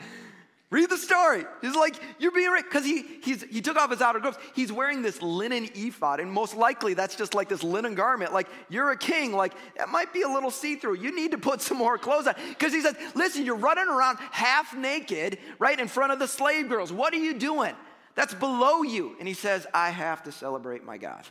Read 0.70 0.90
the 0.90 0.98
story. 0.98 1.46
He's 1.62 1.74
like, 1.74 1.94
you're 2.18 2.32
being 2.32 2.50
right. 2.50 2.62
Because 2.62 2.84
he, 2.84 3.02
he's, 3.22 3.42
he 3.42 3.62
took 3.62 3.78
off 3.78 3.90
his 3.90 4.02
outer 4.02 4.20
clothes. 4.20 4.36
He's 4.54 4.70
wearing 4.70 5.00
this 5.00 5.22
linen 5.22 5.70
ephod, 5.74 6.20
and 6.20 6.30
most 6.30 6.54
likely 6.54 6.92
that's 6.92 7.16
just 7.16 7.34
like 7.34 7.48
this 7.48 7.62
linen 7.62 7.94
garment. 7.94 8.34
Like, 8.34 8.48
you're 8.68 8.90
a 8.90 8.96
king. 8.96 9.32
Like, 9.32 9.54
it 9.76 9.88
might 9.88 10.12
be 10.12 10.22
a 10.22 10.28
little 10.28 10.50
see 10.50 10.76
through. 10.76 10.96
You 10.96 11.14
need 11.14 11.30
to 11.30 11.38
put 11.38 11.62
some 11.62 11.78
more 11.78 11.96
clothes 11.96 12.26
on. 12.26 12.34
Because 12.50 12.74
he 12.74 12.82
says, 12.82 12.96
listen, 13.14 13.46
you're 13.46 13.56
running 13.56 13.88
around 13.88 14.18
half 14.30 14.76
naked, 14.76 15.38
right, 15.58 15.78
in 15.78 15.88
front 15.88 16.12
of 16.12 16.18
the 16.18 16.28
slave 16.28 16.68
girls. 16.68 16.92
What 16.92 17.14
are 17.14 17.18
you 17.18 17.32
doing? 17.32 17.74
That's 18.14 18.34
below 18.34 18.82
you. 18.82 19.16
And 19.18 19.26
he 19.26 19.34
says, 19.34 19.66
I 19.72 19.88
have 19.88 20.24
to 20.24 20.32
celebrate 20.32 20.84
my 20.84 20.98
God. 20.98 21.24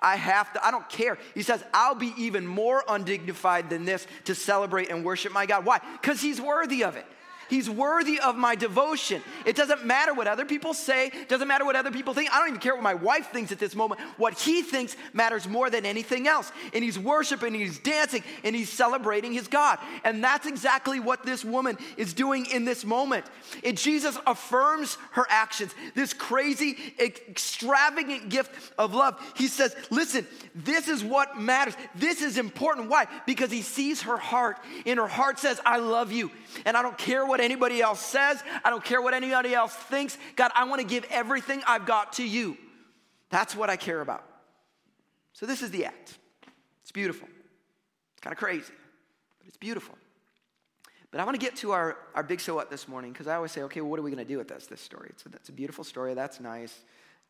I 0.00 0.16
have 0.16 0.52
to, 0.52 0.64
I 0.64 0.70
don't 0.70 0.88
care. 0.88 1.18
He 1.34 1.42
says, 1.42 1.62
I'll 1.72 1.94
be 1.94 2.12
even 2.16 2.46
more 2.46 2.84
undignified 2.88 3.70
than 3.70 3.84
this 3.84 4.06
to 4.24 4.34
celebrate 4.34 4.90
and 4.90 5.04
worship 5.04 5.32
my 5.32 5.46
God. 5.46 5.64
Why? 5.64 5.80
Because 6.00 6.20
he's 6.20 6.40
worthy 6.40 6.84
of 6.84 6.96
it. 6.96 7.06
He's 7.48 7.68
worthy 7.70 8.18
of 8.18 8.36
my 8.36 8.54
devotion. 8.54 9.22
It 9.44 9.56
doesn't 9.56 9.84
matter 9.84 10.14
what 10.14 10.26
other 10.26 10.44
people 10.44 10.74
say, 10.74 11.12
doesn't 11.28 11.48
matter 11.48 11.64
what 11.64 11.76
other 11.76 11.90
people 11.90 12.14
think. 12.14 12.32
I 12.32 12.38
don't 12.38 12.48
even 12.48 12.60
care 12.60 12.74
what 12.74 12.82
my 12.82 12.94
wife 12.94 13.30
thinks 13.30 13.52
at 13.52 13.58
this 13.58 13.74
moment. 13.74 14.00
What 14.16 14.38
he 14.38 14.62
thinks 14.62 14.96
matters 15.12 15.48
more 15.48 15.70
than 15.70 15.86
anything 15.86 16.26
else. 16.26 16.50
And 16.72 16.82
he's 16.82 16.98
worshiping, 16.98 17.54
he's 17.54 17.78
dancing, 17.78 18.22
and 18.44 18.54
he's 18.54 18.70
celebrating 18.70 19.32
his 19.32 19.48
God. 19.48 19.78
And 20.04 20.22
that's 20.22 20.46
exactly 20.46 21.00
what 21.00 21.24
this 21.24 21.44
woman 21.44 21.78
is 21.96 22.14
doing 22.14 22.46
in 22.46 22.64
this 22.64 22.84
moment. 22.84 23.24
And 23.64 23.76
Jesus 23.76 24.18
affirms 24.26 24.98
her 25.12 25.26
actions, 25.28 25.74
this 25.94 26.12
crazy, 26.12 26.76
extravagant 26.98 28.28
gift 28.28 28.50
of 28.78 28.94
love. 28.94 29.20
He 29.36 29.48
says, 29.48 29.74
Listen, 29.90 30.26
this 30.54 30.88
is 30.88 31.04
what 31.04 31.38
matters. 31.38 31.74
This 31.94 32.22
is 32.22 32.38
important. 32.38 32.88
Why? 32.88 33.06
Because 33.26 33.50
he 33.50 33.62
sees 33.62 34.02
her 34.02 34.16
heart, 34.16 34.58
and 34.84 34.98
her 34.98 35.06
heart 35.06 35.38
says, 35.38 35.60
I 35.64 35.78
love 35.78 36.12
you, 36.12 36.30
and 36.64 36.76
I 36.76 36.82
don't 36.82 36.98
care 36.98 37.24
what 37.24 37.35
what 37.36 37.44
anybody 37.44 37.82
else 37.82 38.00
says. 38.00 38.42
I 38.64 38.70
don't 38.70 38.82
care 38.82 39.02
what 39.02 39.12
anybody 39.12 39.54
else 39.54 39.74
thinks. 39.74 40.16
God, 40.36 40.50
I 40.54 40.64
want 40.64 40.80
to 40.80 40.86
give 40.86 41.04
everything 41.10 41.62
I've 41.66 41.84
got 41.84 42.14
to 42.14 42.26
you. 42.26 42.56
That's 43.28 43.54
what 43.54 43.68
I 43.68 43.76
care 43.76 44.00
about. 44.00 44.24
So, 45.34 45.44
this 45.44 45.60
is 45.60 45.70
the 45.70 45.84
act. 45.84 46.16
It's 46.80 46.92
beautiful. 46.92 47.28
It's 47.28 48.20
kind 48.22 48.32
of 48.32 48.38
crazy, 48.38 48.72
but 49.38 49.48
it's 49.48 49.58
beautiful. 49.58 49.94
But 51.10 51.20
I 51.20 51.24
want 51.24 51.38
to 51.38 51.44
get 51.44 51.56
to 51.56 51.72
our, 51.72 51.98
our 52.14 52.22
big 52.22 52.40
so 52.40 52.54
what 52.54 52.70
this 52.70 52.88
morning 52.88 53.12
because 53.12 53.26
I 53.26 53.34
always 53.34 53.52
say, 53.52 53.62
okay, 53.64 53.82
well, 53.82 53.90
what 53.90 53.98
are 54.00 54.02
we 54.02 54.10
going 54.10 54.24
to 54.24 54.32
do 54.32 54.38
with 54.38 54.48
this, 54.48 54.66
this 54.66 54.80
story? 54.80 55.08
It's 55.10 55.24
a, 55.26 55.52
a 55.52 55.54
beautiful 55.54 55.84
story. 55.84 56.14
That's 56.14 56.40
nice. 56.40 56.80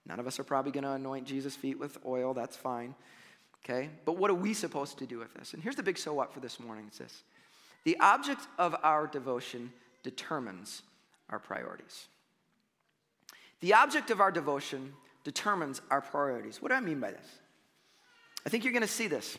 None 0.07 0.21
of 0.21 0.27
us 0.29 0.39
are 0.39 0.45
probably 0.45 0.71
going 0.71 0.85
to 0.85 0.93
anoint 0.93 1.27
Jesus' 1.27 1.57
feet 1.57 1.81
with 1.81 1.99
oil. 2.07 2.33
That's 2.33 2.57
fine. 2.57 2.95
Okay? 3.65 3.91
But 4.05 4.19
what 4.19 4.31
are 4.31 4.35
we 4.35 4.55
supposed 4.55 4.99
to 4.99 5.07
do 5.07 5.19
with 5.19 5.35
this? 5.35 5.53
And 5.53 5.63
here's 5.63 5.75
the 5.75 5.83
big 5.83 5.99
so 5.99 6.15
what 6.15 6.33
for 6.33 6.39
this 6.39 6.61
morning 6.61 6.85
it's 6.87 6.99
this 6.99 7.25
the 7.83 7.97
object 8.01 8.47
of 8.59 8.77
our 8.83 9.07
devotion 9.07 9.73
determines 10.07 10.83
our 11.29 11.41
priorities. 11.41 12.07
The 13.61 13.75
object 13.75 14.11
of 14.13 14.21
our 14.21 14.31
devotion 14.31 14.93
determines 15.25 15.83
our 15.91 16.01
priorities. 16.01 16.63
What 16.63 16.69
do 16.69 16.77
I 16.77 16.81
mean 16.81 17.01
by 17.01 17.11
this? 17.11 17.27
I 18.47 18.49
think 18.49 18.63
you're 18.63 18.73
going 18.73 18.83
to 18.83 18.89
see 18.89 19.09
this. 19.09 19.37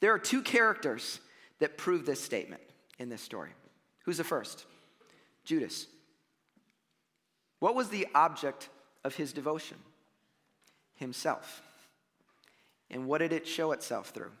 There 0.00 0.14
are 0.14 0.18
two 0.18 0.40
characters 0.40 1.20
that 1.58 1.76
prove 1.76 2.06
this 2.06 2.22
statement 2.22 2.62
in 2.98 3.10
this 3.10 3.20
story. 3.20 3.50
Who's 4.04 4.16
the 4.16 4.24
first? 4.24 4.64
Judas. 5.44 5.86
What 7.58 7.74
was 7.74 7.90
the 7.90 8.06
object 8.14 8.70
of 9.04 9.14
his 9.14 9.34
devotion? 9.34 9.76
Himself. 10.94 11.60
And 12.90 13.06
what 13.06 13.18
did 13.18 13.34
it 13.34 13.46
show 13.46 13.72
itself 13.72 14.10
through? 14.10 14.32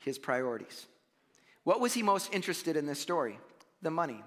His 0.00 0.18
priorities. 0.18 0.86
What 1.64 1.80
was 1.80 1.94
he 1.94 2.02
most 2.02 2.34
interested 2.34 2.76
in 2.76 2.84
this 2.84 3.00
story? 3.00 3.38
The 3.80 3.90
money. 3.90 4.22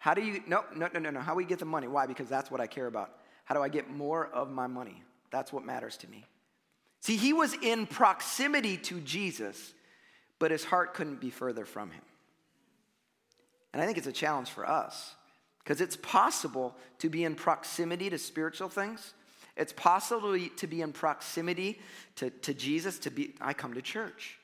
How 0.00 0.14
do 0.14 0.22
you, 0.22 0.42
no, 0.46 0.64
no, 0.74 0.88
no, 0.94 0.98
no, 0.98 1.10
no. 1.10 1.20
How 1.20 1.34
we 1.34 1.44
get 1.44 1.58
the 1.58 1.66
money? 1.66 1.86
Why? 1.86 2.06
Because 2.06 2.28
that's 2.28 2.50
what 2.50 2.60
I 2.60 2.66
care 2.66 2.86
about. 2.86 3.10
How 3.44 3.54
do 3.54 3.62
I 3.62 3.68
get 3.68 3.90
more 3.90 4.26
of 4.26 4.50
my 4.50 4.66
money? 4.66 5.02
That's 5.30 5.52
what 5.52 5.62
matters 5.62 5.98
to 5.98 6.08
me. 6.08 6.24
See, 7.02 7.16
he 7.16 7.34
was 7.34 7.52
in 7.54 7.86
proximity 7.86 8.78
to 8.78 9.00
Jesus, 9.00 9.74
but 10.38 10.50
his 10.50 10.64
heart 10.64 10.94
couldn't 10.94 11.20
be 11.20 11.28
further 11.28 11.66
from 11.66 11.90
him. 11.90 12.00
And 13.74 13.82
I 13.82 13.86
think 13.86 13.98
it's 13.98 14.06
a 14.06 14.12
challenge 14.12 14.48
for 14.48 14.68
us 14.68 15.14
because 15.62 15.82
it's 15.82 15.96
possible 15.96 16.74
to 17.00 17.10
be 17.10 17.24
in 17.24 17.34
proximity 17.34 18.08
to 18.08 18.18
spiritual 18.18 18.70
things. 18.70 19.12
It's 19.54 19.74
possible 19.74 20.38
to 20.56 20.66
be 20.66 20.80
in 20.80 20.92
proximity 20.92 21.78
to, 22.16 22.30
to 22.30 22.54
Jesus, 22.54 22.98
to 23.00 23.10
be, 23.10 23.34
I 23.38 23.52
come 23.52 23.74
to 23.74 23.82
church, 23.82 24.38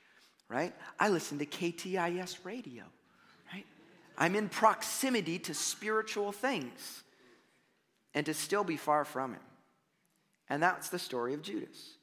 right? 0.50 0.74
I 1.00 1.08
listen 1.08 1.38
to 1.38 1.46
KTIS 1.46 2.44
radio. 2.44 2.84
I'm 4.18 4.34
in 4.34 4.48
proximity 4.48 5.38
to 5.40 5.54
spiritual 5.54 6.32
things 6.32 7.02
and 8.14 8.24
to 8.26 8.34
still 8.34 8.64
be 8.64 8.76
far 8.76 9.04
from 9.04 9.32
him. 9.32 9.40
And 10.48 10.62
that's 10.62 10.88
the 10.88 10.98
story 10.98 11.34
of 11.34 11.42
Judas. 11.42 11.96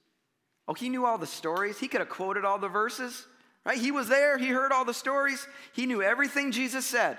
Oh, 0.68 0.74
he 0.74 0.90
knew 0.90 1.06
all 1.06 1.18
the 1.18 1.26
stories. 1.26 1.80
He 1.80 1.88
could 1.88 2.02
have 2.02 2.10
quoted 2.10 2.46
all 2.46 2.60
the 2.60 2.68
verses, 2.68 3.26
right? 3.66 3.78
He 3.78 3.92
was 3.92 4.08
there. 4.08 4.38
He 4.38 4.50
heard 4.50 4.72
all 4.72 4.86
the 4.86 4.94
stories. 4.94 5.48
He 5.74 5.86
knew 5.86 6.02
everything 6.02 6.52
Jesus 6.52 6.86
said. 6.86 7.18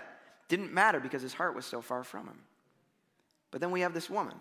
Didn't 0.48 0.72
matter 0.72 1.00
because 1.00 1.22
his 1.22 1.34
heart 1.34 1.54
was 1.54 1.66
so 1.66 1.80
far 1.80 2.04
from 2.04 2.26
him. 2.26 2.38
But 3.50 3.60
then 3.60 3.70
we 3.70 3.80
have 3.80 3.94
this 3.94 4.10
woman, 4.10 4.34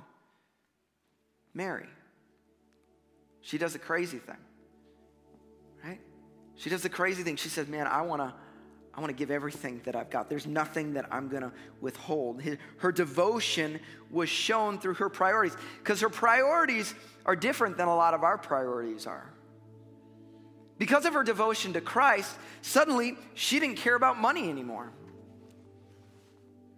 Mary. 1.53 1.87
She 3.41 3.57
does 3.57 3.73
the 3.73 3.79
crazy 3.79 4.19
thing, 4.19 4.37
right? 5.83 5.99
She 6.55 6.69
does 6.69 6.81
the 6.81 6.89
crazy 6.89 7.23
thing. 7.23 7.35
She 7.35 7.49
says, 7.49 7.67
Man, 7.67 7.87
I 7.87 8.01
want 8.01 8.21
to 8.21 8.33
I 8.95 8.99
want 8.99 9.09
to 9.09 9.15
give 9.15 9.31
everything 9.31 9.81
that 9.85 9.95
I've 9.95 10.11
got. 10.11 10.29
There's 10.29 10.45
nothing 10.45 10.93
that 10.93 11.05
I'm 11.11 11.27
going 11.27 11.41
to 11.41 11.51
withhold. 11.81 12.43
Her 12.77 12.91
devotion 12.91 13.79
was 14.11 14.29
shown 14.29 14.77
through 14.77 14.95
her 14.95 15.09
priorities 15.09 15.57
because 15.79 16.01
her 16.01 16.09
priorities 16.09 16.93
are 17.25 17.35
different 17.35 17.77
than 17.77 17.87
a 17.87 17.95
lot 17.95 18.13
of 18.13 18.23
our 18.23 18.37
priorities 18.37 19.07
are. 19.07 19.33
Because 20.77 21.05
of 21.05 21.13
her 21.13 21.23
devotion 21.23 21.73
to 21.73 21.81
Christ, 21.81 22.35
suddenly 22.61 23.17
she 23.33 23.59
didn't 23.59 23.77
care 23.77 23.95
about 23.95 24.19
money 24.19 24.49
anymore. 24.49 24.91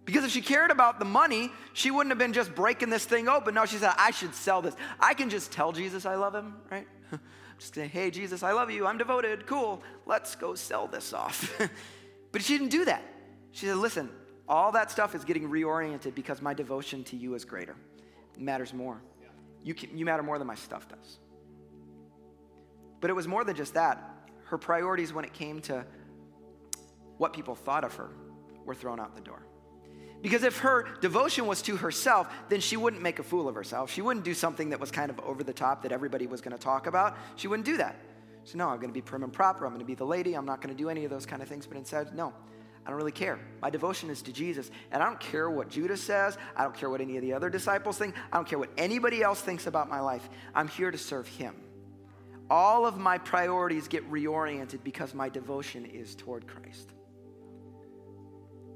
Because 0.06 0.24
if 0.24 0.30
she 0.30 0.40
cared 0.40 0.70
about 0.70 0.98
the 0.98 1.04
money, 1.04 1.50
she 1.72 1.90
wouldn't 1.90 2.12
have 2.12 2.18
been 2.18 2.32
just 2.32 2.54
breaking 2.54 2.88
this 2.88 3.04
thing 3.04 3.28
open. 3.28 3.54
No, 3.54 3.66
she 3.66 3.76
said, 3.76 3.92
I 3.98 4.12
should 4.12 4.34
sell 4.34 4.62
this. 4.62 4.76
I 5.00 5.14
can 5.14 5.28
just 5.28 5.50
tell 5.52 5.72
Jesus 5.72 6.06
I 6.06 6.14
love 6.14 6.34
him, 6.34 6.54
right? 6.70 6.86
Just 7.58 7.74
say, 7.74 7.88
hey, 7.88 8.10
Jesus, 8.10 8.42
I 8.42 8.52
love 8.52 8.70
you. 8.70 8.86
I'm 8.86 8.98
devoted. 8.98 9.46
Cool. 9.46 9.82
Let's 10.04 10.34
go 10.34 10.54
sell 10.54 10.86
this 10.86 11.14
off. 11.14 11.58
But 12.36 12.44
she 12.44 12.58
didn't 12.58 12.70
do 12.70 12.84
that. 12.84 13.02
She 13.52 13.64
said, 13.64 13.78
Listen, 13.78 14.10
all 14.46 14.70
that 14.72 14.90
stuff 14.90 15.14
is 15.14 15.24
getting 15.24 15.48
reoriented 15.48 16.14
because 16.14 16.42
my 16.42 16.52
devotion 16.52 17.02
to 17.04 17.16
you 17.16 17.34
is 17.34 17.46
greater. 17.46 17.74
It 18.34 18.42
matters 18.42 18.74
more. 18.74 19.00
You, 19.64 19.72
can, 19.72 19.96
you 19.96 20.04
matter 20.04 20.22
more 20.22 20.36
than 20.36 20.46
my 20.46 20.54
stuff 20.54 20.86
does. 20.86 21.18
But 23.00 23.08
it 23.08 23.14
was 23.14 23.26
more 23.26 23.42
than 23.42 23.56
just 23.56 23.72
that. 23.72 24.28
Her 24.44 24.58
priorities 24.58 25.14
when 25.14 25.24
it 25.24 25.32
came 25.32 25.62
to 25.62 25.86
what 27.16 27.32
people 27.32 27.54
thought 27.54 27.84
of 27.84 27.94
her 27.94 28.10
were 28.66 28.74
thrown 28.74 29.00
out 29.00 29.14
the 29.14 29.22
door. 29.22 29.40
Because 30.20 30.42
if 30.42 30.58
her 30.58 30.86
devotion 31.00 31.46
was 31.46 31.62
to 31.62 31.78
herself, 31.78 32.28
then 32.50 32.60
she 32.60 32.76
wouldn't 32.76 33.00
make 33.00 33.18
a 33.18 33.22
fool 33.22 33.48
of 33.48 33.54
herself. 33.54 33.90
She 33.90 34.02
wouldn't 34.02 34.26
do 34.26 34.34
something 34.34 34.68
that 34.68 34.78
was 34.78 34.90
kind 34.90 35.10
of 35.10 35.18
over 35.20 35.42
the 35.42 35.54
top 35.54 35.84
that 35.84 35.92
everybody 35.92 36.26
was 36.26 36.42
going 36.42 36.54
to 36.54 36.62
talk 36.62 36.86
about. 36.86 37.16
She 37.36 37.48
wouldn't 37.48 37.64
do 37.64 37.78
that. 37.78 37.96
So, 38.46 38.56
no, 38.58 38.68
I'm 38.68 38.76
going 38.76 38.90
to 38.90 38.94
be 38.94 39.02
prim 39.02 39.24
and 39.24 39.32
proper. 39.32 39.66
I'm 39.66 39.72
going 39.72 39.80
to 39.80 39.84
be 39.84 39.96
the 39.96 40.06
lady. 40.06 40.34
I'm 40.34 40.46
not 40.46 40.62
going 40.62 40.72
to 40.72 40.80
do 40.80 40.88
any 40.88 41.04
of 41.04 41.10
those 41.10 41.26
kind 41.26 41.42
of 41.42 41.48
things. 41.48 41.66
But 41.66 41.76
instead, 41.76 42.14
no, 42.14 42.32
I 42.86 42.90
don't 42.90 42.96
really 42.96 43.10
care. 43.10 43.40
My 43.60 43.70
devotion 43.70 44.08
is 44.08 44.22
to 44.22 44.32
Jesus. 44.32 44.70
And 44.92 45.02
I 45.02 45.06
don't 45.06 45.18
care 45.18 45.50
what 45.50 45.68
Judas 45.68 46.00
says. 46.00 46.38
I 46.56 46.62
don't 46.62 46.74
care 46.74 46.88
what 46.88 47.00
any 47.00 47.16
of 47.16 47.22
the 47.22 47.32
other 47.32 47.50
disciples 47.50 47.98
think. 47.98 48.14
I 48.32 48.36
don't 48.36 48.46
care 48.46 48.60
what 48.60 48.70
anybody 48.78 49.20
else 49.20 49.40
thinks 49.40 49.66
about 49.66 49.88
my 49.88 49.98
life. 49.98 50.28
I'm 50.54 50.68
here 50.68 50.92
to 50.92 50.96
serve 50.96 51.26
Him. 51.26 51.56
All 52.48 52.86
of 52.86 52.98
my 52.98 53.18
priorities 53.18 53.88
get 53.88 54.08
reoriented 54.08 54.84
because 54.84 55.12
my 55.12 55.28
devotion 55.28 55.84
is 55.84 56.14
toward 56.14 56.46
Christ. 56.46 56.92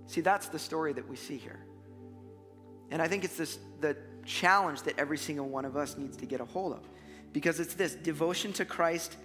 See, 0.07 0.21
that's 0.21 0.49
the 0.49 0.59
story 0.59 0.93
that 0.95 1.09
we 1.09 1.15
see 1.15 1.37
here. 1.37 1.61
And 2.91 3.01
I 3.01 3.07
think 3.07 3.23
it's 3.23 3.37
this 3.37 3.61
the 3.81 3.97
challenge 4.27 4.83
that 4.83 4.99
every 4.99 5.17
single 5.17 5.49
one 5.49 5.65
of 5.65 5.77
us 5.77 5.97
needs 5.97 6.17
to 6.17 6.27
get 6.27 6.41
a 6.41 6.45
hold 6.45 6.73
of. 6.73 6.89
Because 7.33 7.61
it's 7.61 7.75
this 7.75 7.95
devotion 7.95 8.53
to 8.55 8.65
Christ 8.65 9.17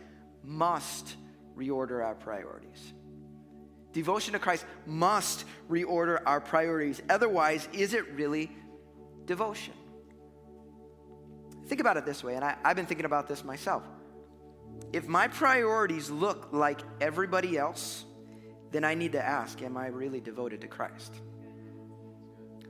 must 0.46 1.16
reorder 1.58 2.04
our 2.04 2.16
priorities. 2.16 2.94
Devotion 3.94 4.34
to 4.34 4.40
Christ 4.40 4.66
must 4.86 5.46
reorder 5.70 6.22
our 6.26 6.42
priorities. 6.42 7.02
Otherwise, 7.10 7.68
is 7.72 7.94
it 7.94 8.12
really 8.14 8.52
devotion? 9.26 9.74
Think 11.68 11.82
about 11.82 11.98
it 11.98 12.06
this 12.06 12.24
way, 12.24 12.36
and 12.36 12.44
I, 12.44 12.58
have 12.64 12.76
been 12.76 12.86
thinking 12.86 13.06
about 13.06 13.28
this 13.28 13.44
myself. 13.44 13.84
If 14.92 15.08
my 15.08 15.28
priorities 15.28 16.10
look 16.10 16.50
like 16.52 16.82
everybody 17.02 17.58
else, 17.58 18.06
then 18.72 18.84
I 18.84 18.94
need 18.94 19.14
to 19.14 19.24
ask, 19.24 19.62
am 19.62 19.78
I 19.78 19.88
really 19.88 20.20
devoted 20.20 20.62
to 20.62 20.68
Christ? 20.68 21.14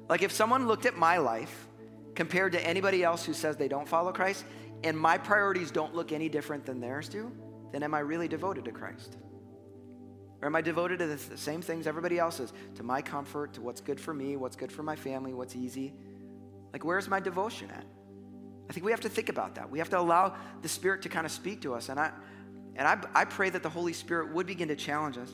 Like 0.07 0.21
if 0.21 0.31
someone 0.31 0.67
looked 0.67 0.85
at 0.85 0.95
my 0.95 1.17
life 1.17 1.67
compared 2.13 2.51
to 2.51 2.65
anybody 2.65 3.03
else 3.03 3.25
who 3.25 3.33
says 3.33 3.57
they 3.57 3.67
don't 3.67 3.87
follow 3.87 4.11
Christ, 4.13 4.45
and 4.83 4.97
my 4.97 5.17
priorities 5.17 5.71
don't 5.71 5.95
look 5.95 6.11
any 6.11 6.29
different 6.29 6.65
than 6.65 6.79
theirs 6.79 7.09
do, 7.09 7.31
then 7.75 7.83
am 7.83 7.93
I 7.93 7.99
really 7.99 8.29
devoted 8.29 8.63
to 8.65 8.71
Christ? 8.71 9.17
Or 10.41 10.45
am 10.45 10.55
I 10.55 10.61
devoted 10.61 10.99
to 10.99 11.07
the, 11.07 11.37
same 11.37 11.61
things 11.61 11.87
everybody 11.87 12.17
else 12.17 12.39
is? 12.39 12.53
To 12.75 12.83
my 12.83 13.01
comfort, 13.01 13.51
to 13.55 13.61
what's 13.61 13.81
good 13.81 13.99
for 13.99 14.13
me, 14.13 14.37
what's 14.37 14.55
good 14.55 14.71
for 14.71 14.81
my 14.81 14.95
family, 14.95 15.33
what's 15.33 15.57
easy? 15.57 15.93
Like, 16.71 16.85
where's 16.85 17.09
my 17.09 17.19
devotion 17.19 17.69
at? 17.71 17.83
I 18.69 18.73
think 18.73 18.85
we 18.85 18.91
have 18.91 19.01
to 19.01 19.09
think 19.09 19.27
about 19.27 19.55
that. 19.55 19.69
We 19.69 19.79
have 19.79 19.89
to 19.89 19.99
allow 19.99 20.37
the 20.61 20.69
Spirit 20.69 21.01
to 21.01 21.09
kind 21.09 21.25
of 21.25 21.33
speak 21.33 21.63
to 21.63 21.73
us. 21.73 21.89
And 21.89 21.99
I, 21.99 22.11
and 22.77 22.87
I, 22.87 22.97
I 23.13 23.25
pray 23.25 23.49
that 23.49 23.61
the 23.61 23.69
Holy 23.69 23.91
Spirit 23.91 24.33
would 24.33 24.47
begin 24.47 24.69
to 24.69 24.75
challenge 24.77 25.17
us. 25.17 25.33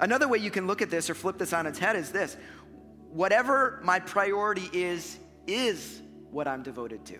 Another 0.00 0.26
way 0.26 0.38
you 0.38 0.50
can 0.50 0.66
look 0.66 0.80
at 0.80 0.88
this 0.88 1.10
or 1.10 1.14
flip 1.14 1.36
this 1.36 1.52
on 1.52 1.66
its 1.66 1.78
head 1.78 1.96
is 1.96 2.10
this 2.12 2.38
whatever 3.10 3.78
my 3.84 3.98
priority 3.98 4.70
is, 4.72 5.18
is 5.46 6.00
what 6.30 6.48
I'm 6.48 6.62
devoted 6.62 7.04
to. 7.04 7.18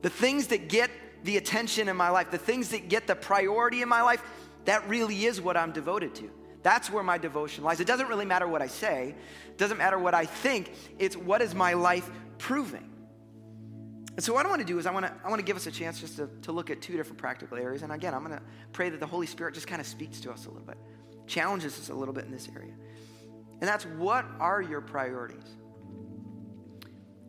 The 0.00 0.08
things 0.08 0.46
that 0.46 0.70
get 0.70 0.90
the 1.24 1.36
attention 1.36 1.88
in 1.88 1.96
my 1.96 2.10
life, 2.10 2.30
the 2.30 2.38
things 2.38 2.70
that 2.70 2.88
get 2.88 3.06
the 3.06 3.14
priority 3.14 3.82
in 3.82 3.88
my 3.88 4.02
life, 4.02 4.22
that 4.64 4.88
really 4.88 5.26
is 5.26 5.40
what 5.40 5.56
I'm 5.56 5.72
devoted 5.72 6.14
to. 6.16 6.30
That's 6.62 6.90
where 6.90 7.02
my 7.02 7.18
devotion 7.18 7.64
lies. 7.64 7.80
It 7.80 7.86
doesn't 7.86 8.08
really 8.08 8.26
matter 8.26 8.46
what 8.46 8.62
I 8.62 8.66
say, 8.66 9.14
it 9.48 9.58
doesn't 9.58 9.78
matter 9.78 9.98
what 9.98 10.14
I 10.14 10.26
think, 10.26 10.72
it's 10.98 11.16
what 11.16 11.42
is 11.42 11.54
my 11.54 11.72
life 11.72 12.10
proving. 12.38 12.90
And 14.16 14.24
so, 14.24 14.34
what 14.34 14.44
I 14.44 14.48
want 14.48 14.60
to 14.60 14.66
do 14.66 14.78
is, 14.78 14.86
I 14.86 14.90
want 14.90 15.06
to, 15.06 15.12
I 15.24 15.28
want 15.28 15.38
to 15.38 15.44
give 15.44 15.56
us 15.56 15.66
a 15.66 15.70
chance 15.70 16.00
just 16.00 16.16
to, 16.16 16.28
to 16.42 16.52
look 16.52 16.68
at 16.68 16.82
two 16.82 16.96
different 16.96 17.18
practical 17.18 17.56
areas. 17.56 17.82
And 17.82 17.92
again, 17.92 18.12
I'm 18.12 18.24
going 18.24 18.36
to 18.36 18.42
pray 18.72 18.90
that 18.90 19.00
the 19.00 19.06
Holy 19.06 19.26
Spirit 19.26 19.54
just 19.54 19.66
kind 19.66 19.80
of 19.80 19.86
speaks 19.86 20.20
to 20.20 20.32
us 20.32 20.46
a 20.46 20.50
little 20.50 20.66
bit, 20.66 20.76
challenges 21.26 21.78
us 21.78 21.88
a 21.88 21.94
little 21.94 22.12
bit 22.12 22.24
in 22.24 22.32
this 22.32 22.48
area. 22.54 22.74
And 23.60 23.68
that's 23.68 23.84
what 23.84 24.26
are 24.38 24.60
your 24.60 24.80
priorities? 24.80 25.56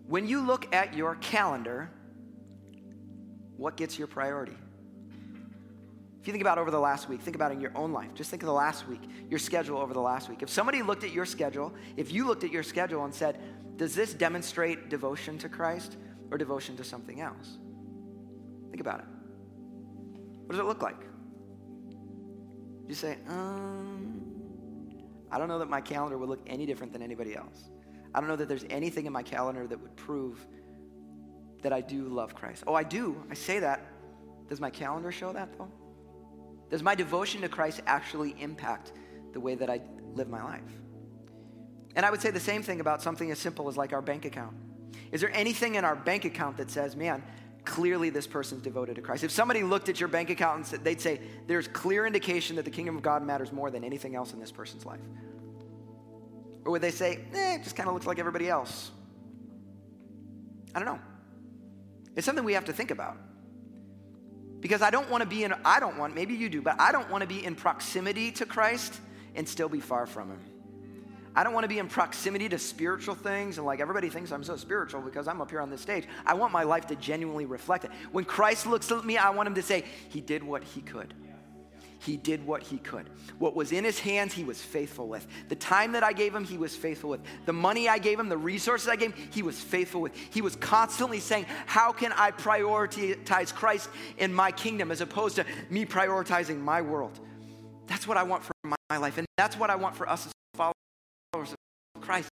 When 0.08 0.28
you 0.28 0.42
look 0.42 0.74
at 0.76 0.94
your 0.94 1.16
calendar, 1.16 1.90
what 3.62 3.78
gets 3.78 4.00
your 4.00 4.08
priority? 4.08 4.58
If 6.20 6.28
you 6.28 6.34
think 6.34 6.42
about 6.42 6.58
over 6.58 6.72
the 6.72 6.80
last 6.80 7.08
week, 7.08 7.22
think 7.22 7.36
about 7.36 7.52
in 7.52 7.62
your 7.62 7.76
own 7.78 7.94
life. 7.94 8.14
Just 8.16 8.32
think 8.32 8.42
of 8.42 8.48
the 8.48 8.54
last 8.54 8.88
week, 8.88 9.02
your 9.30 9.38
schedule 9.38 9.78
over 9.78 9.94
the 9.94 10.02
last 10.02 10.30
week. 10.30 10.42
If 10.42 10.50
somebody 10.50 10.82
looked 10.82 11.04
at 11.04 11.12
your 11.12 11.26
schedule, 11.28 11.72
if 11.96 12.12
you 12.12 12.26
looked 12.26 12.44
at 12.44 12.52
your 12.52 12.64
schedule 12.64 13.06
and 13.06 13.14
said, 13.14 13.40
Does 13.78 13.94
this 13.94 14.16
demonstrate 14.16 14.90
devotion 14.90 15.38
to 15.40 15.50
Christ 15.50 15.98
or 16.32 16.40
devotion 16.40 16.76
to 16.78 16.84
something 16.84 17.22
else? 17.22 17.60
Think 18.72 18.82
about 18.82 19.00
it. 19.00 19.06
What 20.46 20.52
does 20.52 20.60
it 20.60 20.66
look 20.66 20.82
like? 20.82 21.00
You 22.88 22.96
say, 22.96 23.18
um, 23.28 24.22
I 25.32 25.38
don't 25.38 25.48
know 25.48 25.60
that 25.60 25.70
my 25.70 25.82
calendar 25.82 26.18
would 26.18 26.30
look 26.30 26.42
any 26.48 26.66
different 26.66 26.94
than 26.94 27.04
anybody 27.04 27.36
else. 27.36 27.70
I 28.14 28.20
don't 28.20 28.28
know 28.28 28.36
that 28.36 28.48
there's 28.48 28.66
anything 28.70 29.06
in 29.06 29.14
my 29.14 29.24
calendar 29.24 29.68
that 29.68 29.80
would 29.80 29.96
prove 29.96 30.46
that 31.62 31.74
I 31.74 31.82
do 31.82 32.04
love 32.06 32.36
Christ. 32.36 32.64
Oh, 32.68 32.74
I 32.74 32.84
do. 32.84 33.22
I 33.30 33.34
say 33.34 33.60
that. 33.60 33.86
Does 34.50 34.60
my 34.60 34.70
calendar 34.70 35.12
show 35.12 35.32
that 35.34 35.58
though? 35.58 35.72
Does 36.70 36.84
my 36.84 36.96
devotion 36.96 37.42
to 37.42 37.50
Christ 37.50 37.82
actually 37.86 38.36
impact 38.40 38.94
the 39.34 39.40
way 39.40 39.56
that 39.56 39.70
I 39.70 39.82
live 40.14 40.30
my 40.30 40.44
life? 40.44 40.62
And 41.96 42.06
I 42.06 42.12
would 42.12 42.22
say 42.22 42.32
the 42.32 42.40
same 42.40 42.64
thing 42.64 42.80
about 42.80 43.02
something 43.02 43.30
as 43.32 43.40
simple 43.40 43.68
as 43.68 43.78
like 43.78 43.94
our 43.94 44.02
bank 44.02 44.26
account. 44.26 44.56
Is 45.12 45.20
there 45.22 45.32
anything 45.34 45.76
in 45.76 45.84
our 45.84 45.96
bank 45.96 46.24
account 46.24 46.58
that 46.58 46.72
says, 46.72 46.96
man, 46.96 47.22
clearly 47.66 48.10
this 48.10 48.26
person's 48.26 48.62
devoted 48.62 48.96
to 48.96 49.02
Christ? 49.02 49.26
If 49.26 49.32
somebody 49.32 49.64
looked 49.64 49.90
at 49.90 50.00
your 50.00 50.08
bank 50.08 50.30
account 50.30 50.58
and 50.58 50.66
said, 50.66 50.84
they'd 50.86 51.02
say, 51.02 51.20
there's 51.48 51.68
clear 51.68 52.06
indication 52.06 52.56
that 52.56 52.64
the 52.64 52.72
kingdom 52.72 52.96
of 52.96 53.02
God 53.02 53.24
matters 53.24 53.52
more 53.52 53.70
than 53.70 53.84
anything 53.84 54.16
else 54.16 54.32
in 54.32 54.40
this 54.40 54.52
person's 54.52 54.86
life. 54.86 55.02
Or 56.64 56.72
would 56.72 56.82
they 56.82 56.92
say, 56.92 57.20
eh, 57.34 57.56
it 57.56 57.64
just 57.64 57.76
kind 57.76 57.90
of 57.90 57.94
looks 57.94 58.06
like 58.06 58.20
everybody 58.20 58.48
else? 58.48 58.92
I 60.74 60.80
don't 60.80 60.86
know. 60.86 61.02
It's 62.16 62.26
something 62.26 62.44
we 62.44 62.54
have 62.54 62.66
to 62.66 62.74
think 62.74 62.92
about. 62.92 63.18
Because 64.60 64.82
I 64.82 64.92
don't 64.92 65.10
want 65.10 65.22
to 65.24 65.28
be 65.28 65.44
in, 65.44 65.54
I 65.66 65.80
don't 65.80 65.98
want, 65.98 66.14
maybe 66.14 66.36
you 66.36 66.48
do, 66.50 66.62
but 66.62 66.80
I 66.80 66.92
don't 66.92 67.10
want 67.10 67.22
to 67.22 67.28
be 67.28 67.44
in 67.44 67.56
proximity 67.56 68.32
to 68.34 68.46
Christ 68.46 69.00
and 69.36 69.48
still 69.48 69.70
be 69.70 69.80
far 69.80 70.06
from 70.06 70.30
Him. 70.30 70.40
I 71.36 71.44
don't 71.44 71.54
want 71.54 71.64
to 71.64 71.70
be 71.70 71.80
in 71.80 71.88
proximity 71.88 72.50
to 72.50 72.60
spiritual 72.60 73.16
things 73.16 73.58
and 73.58 73.66
like 73.66 73.80
everybody 73.80 74.10
thinks 74.10 74.32
I'm 74.32 74.44
so 74.44 74.58
spiritual 74.58 75.02
because 75.02 75.28
I'm 75.28 75.42
up 75.42 75.50
here 75.50 75.62
on 75.62 75.70
this 75.70 75.82
stage. 75.82 76.06
I 76.26 76.34
want 76.34 76.52
my 76.52 76.64
life 76.64 76.88
to 76.88 76.96
genuinely 76.96 77.46
reflect 77.46 77.86
it. 77.86 77.92
When 78.12 78.26
Christ 78.26 78.68
looks 78.68 78.92
at 78.92 79.06
me, 79.06 79.18
I 79.18 79.30
want 79.30 79.48
Him 79.48 79.56
to 79.56 79.64
say, 79.64 79.86
He 80.10 80.22
did 80.22 80.44
what 80.44 80.64
He 80.64 80.82
could 80.82 81.14
he 82.02 82.18
did 82.18 82.46
what 82.46 82.64
he 82.64 82.78
could. 82.80 83.10
What 83.38 83.56
was 83.56 83.72
in 83.72 83.84
his 83.84 84.00
hands, 84.00 84.34
he 84.34 84.44
was 84.44 84.60
faithful 84.60 85.08
with. 85.08 85.28
The 85.50 85.56
time 85.56 85.92
that 85.92 86.04
I 86.04 86.14
gave 86.14 86.34
him, 86.34 86.44
he 86.44 86.58
was 86.58 86.76
faithful 86.76 87.12
with. 87.12 87.22
The 87.46 87.54
money 87.54 87.88
I 87.88 88.00
gave 88.00 88.20
him, 88.20 88.28
the 88.28 88.38
resources 88.38 88.88
I 88.88 88.96
gave 88.96 89.14
him, 89.14 89.30
he 89.32 89.44
was 89.44 89.60
faithful 89.60 90.02
with. 90.02 90.16
He 90.16 90.42
was 90.42 90.56
constantly 90.56 91.20
saying, 91.20 91.46
How 91.68 91.92
can 91.92 92.12
I 92.14 92.32
prioritize 92.32 93.54
Christ 93.54 93.90
in 94.18 94.34
my 94.34 94.52
kingdom 94.52 94.90
as 94.90 95.02
opposed 95.02 95.36
to 95.36 95.46
me 95.70 95.86
prioritizing 95.86 96.60
my 96.60 96.82
world? 96.82 97.20
That's 97.86 98.08
what 98.08 98.18
I 98.18 98.24
want 98.24 98.44
for 98.44 98.54
my 98.64 98.98
life. 98.98 99.20
And 99.20 99.28
that's 99.38 99.58
what 99.58 99.70
I 99.70 99.76
want 99.76 99.96
for 99.96 100.10
us 100.10 100.26
as 100.26 100.32
followers 100.56 101.54
of 101.96 102.02
Christ. 102.02 102.30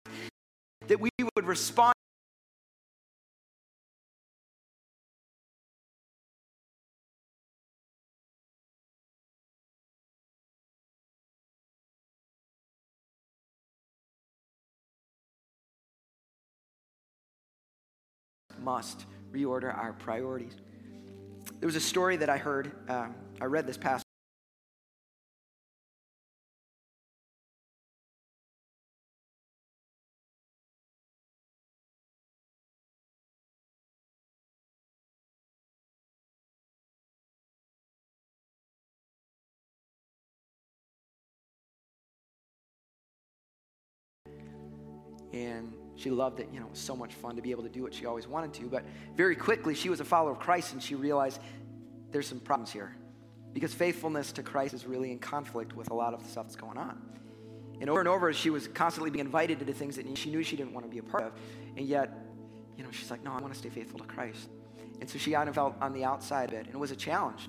That 0.86 0.98
we 0.98 1.10
would 1.36 1.44
respond 1.44 1.94
must 18.68 19.06
reorder 19.32 19.74
our 19.74 19.94
priorities. 19.94 20.54
There 21.58 21.66
was 21.66 21.74
a 21.74 21.80
story 21.80 22.18
that 22.18 22.28
I 22.28 22.36
heard, 22.36 22.70
uh, 22.86 23.06
I 23.40 23.46
read 23.46 23.66
this 23.66 23.78
past 23.78 24.04
she 45.98 46.10
loved 46.10 46.38
it. 46.38 46.48
You 46.52 46.60
know, 46.60 46.66
it 46.66 46.70
was 46.70 46.78
so 46.78 46.94
much 46.94 47.12
fun 47.14 47.34
to 47.36 47.42
be 47.42 47.50
able 47.50 47.64
to 47.64 47.68
do 47.68 47.82
what 47.82 47.92
she 47.92 48.06
always 48.06 48.26
wanted 48.28 48.54
to. 48.54 48.66
But 48.68 48.84
very 49.16 49.34
quickly, 49.34 49.74
she 49.74 49.90
was 49.90 49.98
a 49.98 50.04
follower 50.04 50.30
of 50.30 50.38
Christ 50.38 50.72
and 50.72 50.82
she 50.82 50.94
realized 50.94 51.40
there's 52.12 52.28
some 52.28 52.38
problems 52.38 52.72
here 52.72 52.94
because 53.52 53.74
faithfulness 53.74 54.30
to 54.32 54.42
Christ 54.42 54.74
is 54.74 54.86
really 54.86 55.10
in 55.10 55.18
conflict 55.18 55.74
with 55.74 55.90
a 55.90 55.94
lot 55.94 56.14
of 56.14 56.22
the 56.22 56.28
stuff 56.30 56.46
that's 56.46 56.56
going 56.56 56.78
on. 56.78 57.02
And 57.80 57.90
over 57.90 57.98
and 57.98 58.08
over, 58.08 58.32
she 58.32 58.50
was 58.50 58.68
constantly 58.68 59.10
being 59.10 59.24
invited 59.24 59.60
into 59.60 59.72
things 59.72 59.96
that 59.96 60.16
she 60.16 60.30
knew 60.30 60.42
she 60.42 60.56
didn't 60.56 60.72
want 60.72 60.86
to 60.86 60.90
be 60.90 60.98
a 60.98 61.02
part 61.02 61.24
of. 61.24 61.32
And 61.76 61.86
yet, 61.86 62.12
you 62.76 62.84
know, 62.84 62.90
she's 62.92 63.10
like, 63.10 63.24
no, 63.24 63.32
I 63.32 63.40
want 63.40 63.52
to 63.52 63.58
stay 63.58 63.68
faithful 63.68 63.98
to 63.98 64.06
Christ. 64.06 64.48
And 65.00 65.10
so 65.10 65.18
she 65.18 65.32
kind 65.32 65.48
of 65.48 65.54
felt 65.56 65.76
on 65.80 65.92
the 65.92 66.04
outside 66.04 66.50
of 66.50 66.54
it. 66.54 66.66
And 66.66 66.74
it 66.74 66.78
was 66.78 66.90
a 66.92 66.96
challenge. 66.96 67.48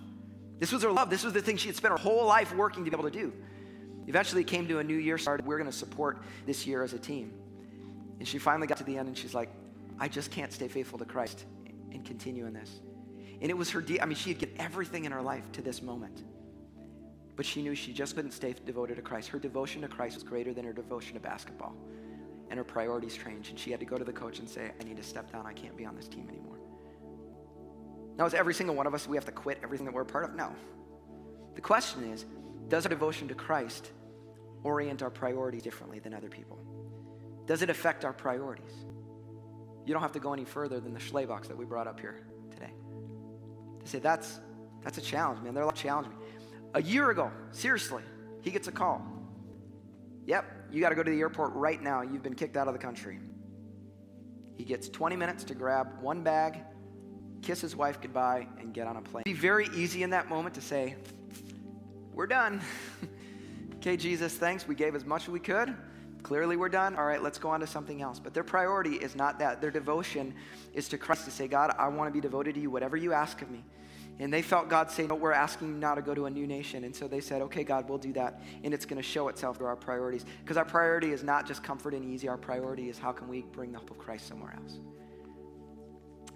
This 0.59 0.71
was 0.71 0.83
her 0.83 0.91
love. 0.91 1.09
This 1.09 1.23
was 1.23 1.33
the 1.33 1.41
thing 1.41 1.57
she 1.57 1.67
had 1.67 1.75
spent 1.75 1.91
her 1.91 1.97
whole 1.97 2.25
life 2.25 2.53
working 2.55 2.83
to 2.85 2.91
be 2.91 2.95
able 2.95 3.09
to 3.09 3.15
do. 3.15 3.31
Eventually, 4.07 4.41
it 4.41 4.47
came 4.47 4.67
to 4.67 4.79
a 4.79 4.83
new 4.83 4.97
year 4.97 5.17
started. 5.17 5.45
We're 5.45 5.57
going 5.57 5.69
to 5.69 5.75
support 5.75 6.23
this 6.45 6.65
year 6.65 6.83
as 6.83 6.93
a 6.93 6.99
team. 6.99 7.31
And 8.19 8.27
she 8.27 8.37
finally 8.37 8.67
got 8.67 8.77
to 8.77 8.83
the 8.83 8.97
end 8.97 9.07
and 9.07 9.17
she's 9.17 9.33
like, 9.33 9.49
I 9.99 10.07
just 10.07 10.31
can't 10.31 10.51
stay 10.51 10.67
faithful 10.67 10.99
to 10.99 11.05
Christ 11.05 11.45
and 11.91 12.05
continue 12.05 12.45
in 12.45 12.53
this. 12.53 12.81
And 13.41 13.49
it 13.49 13.57
was 13.57 13.69
her, 13.71 13.81
de- 13.81 14.01
I 14.01 14.05
mean, 14.05 14.15
she 14.15 14.29
had 14.29 14.39
given 14.39 14.55
everything 14.59 15.05
in 15.05 15.11
her 15.11 15.21
life 15.21 15.49
to 15.53 15.61
this 15.61 15.81
moment. 15.81 16.23
But 17.35 17.45
she 17.45 17.61
knew 17.61 17.73
she 17.73 17.93
just 17.93 18.15
couldn't 18.15 18.31
stay 18.31 18.53
devoted 18.65 18.95
to 18.95 19.01
Christ. 19.01 19.29
Her 19.29 19.39
devotion 19.39 19.81
to 19.81 19.87
Christ 19.87 20.15
was 20.15 20.23
greater 20.23 20.53
than 20.53 20.65
her 20.65 20.73
devotion 20.73 21.13
to 21.13 21.21
basketball. 21.21 21.73
And 22.49 22.57
her 22.57 22.65
priorities 22.65 23.15
changed. 23.15 23.51
And 23.51 23.59
she 23.59 23.71
had 23.71 23.79
to 23.79 23.85
go 23.85 23.97
to 23.97 24.03
the 24.03 24.11
coach 24.11 24.39
and 24.39 24.49
say, 24.49 24.71
I 24.79 24.83
need 24.83 24.97
to 24.97 25.03
step 25.03 25.31
down. 25.31 25.45
I 25.45 25.53
can't 25.53 25.77
be 25.77 25.85
on 25.85 25.95
this 25.95 26.09
team 26.09 26.27
anymore. 26.27 26.57
Now, 28.17 28.25
is 28.25 28.33
every 28.33 28.53
single 28.53 28.75
one 28.75 28.87
of 28.87 28.93
us, 28.93 29.07
we 29.07 29.15
have 29.15 29.25
to 29.25 29.31
quit 29.31 29.59
everything 29.63 29.85
that 29.85 29.93
we're 29.95 30.01
a 30.01 30.05
part 30.05 30.25
of? 30.25 30.35
No. 30.35 30.53
The 31.55 31.61
question 31.61 32.11
is, 32.11 32.25
does 32.67 32.85
our 32.85 32.89
devotion 32.89 33.29
to 33.29 33.35
Christ 33.35 33.91
orient 34.63 35.01
our 35.01 35.09
priorities 35.09 35.63
differently 35.63 35.99
than 35.99 36.13
other 36.13 36.27
people? 36.27 36.59
Does 37.49 37.63
it 37.63 37.71
affect 37.71 38.05
our 38.05 38.13
priorities? 38.13 38.85
You 39.83 39.91
don't 39.91 40.03
have 40.03 40.11
to 40.11 40.19
go 40.19 40.33
any 40.33 40.45
further 40.45 40.79
than 40.79 40.93
the 40.93 40.99
schley 40.99 41.25
box 41.25 41.47
that 41.47 41.57
we 41.57 41.65
brought 41.65 41.87
up 41.87 41.99
here 41.99 42.19
today. 42.51 42.71
To 43.79 43.87
say 43.87 43.97
that's 43.97 44.39
that's 44.83 44.99
a 44.99 45.01
challenge, 45.01 45.41
man. 45.41 45.55
They're 45.55 45.65
like 45.65 45.73
challenging 45.73 46.11
me. 46.11 46.25
A 46.75 46.81
year 46.83 47.09
ago, 47.09 47.31
seriously, 47.49 48.03
he 48.43 48.51
gets 48.51 48.67
a 48.67 48.71
call. 48.71 49.03
Yep, 50.27 50.45
you 50.71 50.79
got 50.79 50.89
to 50.89 50.95
go 50.95 51.01
to 51.01 51.09
the 51.09 51.19
airport 51.19 51.53
right 51.55 51.81
now. 51.81 52.03
You've 52.03 52.21
been 52.21 52.35
kicked 52.35 52.55
out 52.55 52.67
of 52.67 52.75
the 52.75 52.79
country. 52.79 53.17
He 54.55 54.63
gets 54.63 54.87
20 54.87 55.15
minutes 55.15 55.43
to 55.45 55.55
grab 55.55 55.87
one 56.01 56.21
bag, 56.21 56.59
kiss 57.41 57.61
his 57.61 57.75
wife 57.75 57.99
goodbye, 57.99 58.47
and 58.59 58.75
get 58.75 58.85
on 58.85 58.95
a 58.95 59.01
plane. 59.01 59.23
It'd 59.25 59.35
be 59.35 59.41
very 59.41 59.69
easy 59.73 60.03
in 60.03 60.11
that 60.11 60.29
moment 60.29 60.53
to 60.53 60.61
say, 60.61 60.97
We're 62.13 62.27
done. 62.27 62.61
okay, 63.77 63.97
Jesus, 63.97 64.35
thanks. 64.35 64.67
We 64.67 64.75
gave 64.75 64.93
as 64.93 65.03
much 65.03 65.23
as 65.23 65.29
we 65.29 65.39
could. 65.39 65.75
Clearly, 66.29 66.57
we're 66.57 66.69
done. 66.69 66.95
All 66.95 67.05
right, 67.05 67.23
let's 67.23 67.39
go 67.39 67.49
on 67.49 67.59
to 67.61 67.65
something 67.65 68.03
else. 68.03 68.19
But 68.19 68.35
their 68.35 68.43
priority 68.43 68.97
is 68.97 69.15
not 69.15 69.39
that. 69.39 69.61
Their 69.61 69.71
devotion 69.71 70.35
is 70.75 70.87
to 70.89 70.97
Christ 70.99 71.25
to 71.25 71.31
say, 71.31 71.47
God, 71.47 71.73
I 71.75 71.87
want 71.87 72.07
to 72.07 72.13
be 72.13 72.21
devoted 72.21 72.53
to 72.53 72.61
you, 72.61 72.69
whatever 72.69 72.95
you 72.95 73.13
ask 73.13 73.41
of 73.41 73.49
me. 73.49 73.63
And 74.19 74.31
they 74.31 74.43
felt 74.43 74.69
God 74.69 74.91
say, 74.91 75.07
No, 75.07 75.15
we're 75.15 75.31
asking 75.31 75.69
you 75.69 75.73
now 75.79 75.95
to 75.95 76.03
go 76.03 76.13
to 76.13 76.27
a 76.27 76.29
new 76.29 76.45
nation. 76.45 76.83
And 76.83 76.95
so 76.95 77.07
they 77.07 77.19
said, 77.19 77.41
Okay, 77.41 77.63
God, 77.63 77.89
we'll 77.89 77.97
do 77.97 78.13
that. 78.13 78.43
And 78.63 78.75
it's 78.75 78.85
going 78.85 79.01
to 79.01 79.07
show 79.07 79.27
itself 79.29 79.57
through 79.57 79.65
our 79.65 79.75
priorities. 79.75 80.23
Because 80.43 80.55
our 80.55 80.65
priority 80.65 81.13
is 81.13 81.23
not 81.23 81.47
just 81.47 81.63
comfort 81.63 81.95
and 81.95 82.05
easy, 82.05 82.27
our 82.27 82.37
priority 82.37 82.89
is 82.89 82.99
how 82.99 83.11
can 83.11 83.27
we 83.27 83.41
bring 83.41 83.71
the 83.71 83.79
hope 83.79 83.89
of 83.89 83.97
Christ 83.97 84.27
somewhere 84.27 84.53
else. 84.55 84.77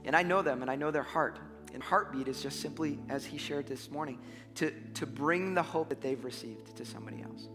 And 0.06 0.16
I 0.16 0.24
know 0.24 0.42
them 0.42 0.64
and 0.64 0.72
I 0.72 0.76
know 0.76 0.90
their 0.90 1.04
heart. 1.04 1.38
And 1.72 1.84
heartbeat 1.84 2.28
is 2.28 2.42
just 2.42 2.62
simply, 2.62 2.98
as 3.10 3.26
he 3.26 3.38
shared 3.38 3.68
this 3.68 3.92
morning, 3.92 4.18
to, 4.56 4.74
to 4.96 5.06
bring 5.06 5.54
the 5.54 5.62
hope 5.62 5.90
that 5.90 6.02
they've 6.02 6.24
received 6.26 6.76
to 6.78 6.84
somebody 6.84 7.22
else. 7.22 7.48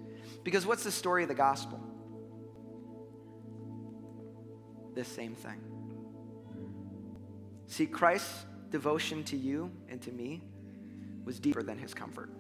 Because 0.45 0.67
what's 0.67 0.85
the 0.85 0.93
story 0.93 1.25
of 1.25 1.29
the 1.29 1.35
gospel? 1.35 1.81
This 4.99 5.07
same 5.07 5.37
thing. 5.37 5.61
See, 7.69 7.87
Christ's 7.87 8.47
devotion 8.69 9.23
to 9.27 9.37
you 9.37 9.71
and 9.89 10.03
to 10.03 10.11
me 10.11 10.43
was 11.25 11.39
deeper 11.39 11.63
than 11.63 11.79
his 11.79 11.95
comfort. 11.95 12.31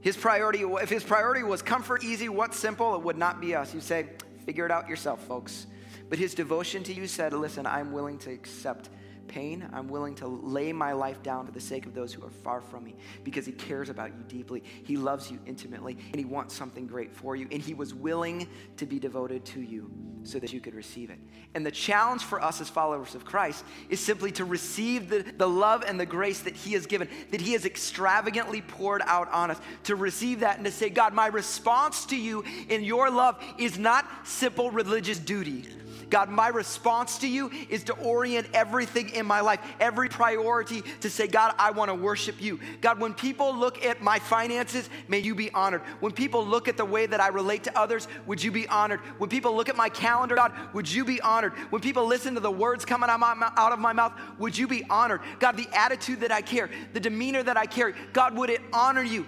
His 0.00 0.16
priority, 0.16 0.62
if 0.62 0.88
his 0.88 1.04
priority 1.04 1.44
was 1.44 1.62
comfort, 1.62 2.02
easy, 2.02 2.28
what's 2.28 2.58
simple, 2.58 2.96
it 2.96 3.02
would 3.02 3.16
not 3.16 3.40
be 3.40 3.54
us. 3.54 3.72
You 3.72 3.80
say, 3.80 4.08
figure 4.46 4.66
it 4.66 4.72
out 4.72 4.88
yourself, 4.88 5.24
folks. 5.28 5.68
But 6.08 6.18
his 6.18 6.34
devotion 6.34 6.82
to 6.82 6.92
you 6.92 7.06
said, 7.06 7.32
listen, 7.32 7.66
I'm 7.66 7.92
willing 7.92 8.18
to 8.18 8.32
accept 8.32 8.88
pain. 9.26 9.68
I'm 9.72 9.88
willing 9.88 10.14
to 10.16 10.26
lay 10.26 10.72
my 10.72 10.92
life 10.92 11.22
down 11.22 11.46
for 11.46 11.52
the 11.52 11.60
sake 11.60 11.86
of 11.86 11.94
those 11.94 12.12
who 12.12 12.24
are 12.24 12.30
far 12.30 12.60
from 12.60 12.84
me 12.84 12.94
because 13.24 13.46
He 13.46 13.52
cares 13.52 13.88
about 13.88 14.08
you 14.08 14.24
deeply. 14.28 14.62
He 14.84 14.96
loves 14.96 15.30
you 15.30 15.38
intimately 15.46 15.96
and 16.12 16.16
He 16.16 16.24
wants 16.24 16.54
something 16.54 16.86
great 16.86 17.14
for 17.14 17.36
you. 17.36 17.48
And 17.50 17.60
He 17.62 17.74
was 17.74 17.94
willing 17.94 18.48
to 18.76 18.86
be 18.86 18.98
devoted 18.98 19.44
to 19.46 19.60
you 19.60 19.90
so 20.24 20.38
that 20.38 20.52
you 20.52 20.60
could 20.60 20.74
receive 20.74 21.10
it. 21.10 21.18
And 21.54 21.64
the 21.64 21.70
challenge 21.70 22.22
for 22.22 22.42
us 22.42 22.60
as 22.60 22.68
followers 22.68 23.14
of 23.14 23.24
Christ 23.24 23.64
is 23.88 24.00
simply 24.00 24.32
to 24.32 24.44
receive 24.44 25.08
the, 25.08 25.24
the 25.36 25.48
love 25.48 25.84
and 25.86 25.98
the 25.98 26.06
grace 26.06 26.40
that 26.40 26.56
He 26.56 26.72
has 26.72 26.86
given, 26.86 27.08
that 27.30 27.40
He 27.40 27.52
has 27.52 27.64
extravagantly 27.64 28.62
poured 28.62 29.02
out 29.06 29.30
on 29.32 29.50
us, 29.50 29.60
to 29.84 29.96
receive 29.96 30.40
that 30.40 30.56
and 30.56 30.66
to 30.66 30.72
say, 30.72 30.90
God, 30.90 31.14
my 31.14 31.28
response 31.28 32.06
to 32.06 32.16
you 32.16 32.44
in 32.68 32.82
your 32.82 33.10
love 33.10 33.42
is 33.58 33.78
not 33.78 34.06
simple 34.26 34.70
religious 34.70 35.18
duty 35.18 35.66
God, 36.08 36.28
my 36.28 36.48
response 36.48 37.18
to 37.18 37.28
you 37.28 37.50
is 37.68 37.84
to 37.84 37.92
orient 37.94 38.46
everything 38.54 39.10
in 39.10 39.26
my 39.26 39.40
life, 39.40 39.60
every 39.80 40.08
priority 40.08 40.82
to 41.00 41.10
say, 41.10 41.26
God, 41.26 41.54
I 41.58 41.72
want 41.72 41.88
to 41.88 41.94
worship 41.94 42.40
you. 42.40 42.60
God, 42.80 43.00
when 43.00 43.12
people 43.12 43.54
look 43.56 43.84
at 43.84 44.00
my 44.00 44.18
finances, 44.18 44.88
may 45.08 45.18
you 45.18 45.34
be 45.34 45.50
honored. 45.52 45.82
When 46.00 46.12
people 46.12 46.46
look 46.46 46.68
at 46.68 46.76
the 46.76 46.84
way 46.84 47.06
that 47.06 47.20
I 47.20 47.28
relate 47.28 47.64
to 47.64 47.78
others, 47.78 48.06
would 48.26 48.42
you 48.42 48.52
be 48.52 48.68
honored? 48.68 49.00
When 49.18 49.28
people 49.28 49.56
look 49.56 49.68
at 49.68 49.76
my 49.76 49.88
calendar, 49.88 50.36
God, 50.36 50.52
would 50.72 50.90
you 50.90 51.04
be 51.04 51.20
honored? 51.20 51.52
When 51.70 51.82
people 51.82 52.06
listen 52.06 52.34
to 52.34 52.40
the 52.40 52.50
words 52.50 52.84
coming 52.84 53.10
out 53.10 53.72
of 53.72 53.78
my 53.78 53.92
mouth, 53.92 54.12
would 54.38 54.56
you 54.56 54.68
be 54.68 54.84
honored? 54.88 55.22
God, 55.40 55.56
the 55.56 55.68
attitude 55.72 56.20
that 56.20 56.30
I 56.30 56.42
carry, 56.42 56.70
the 56.92 57.00
demeanor 57.00 57.42
that 57.42 57.56
I 57.56 57.66
carry, 57.66 57.94
God, 58.12 58.36
would 58.36 58.50
it 58.50 58.60
honor 58.72 59.02
you? 59.02 59.26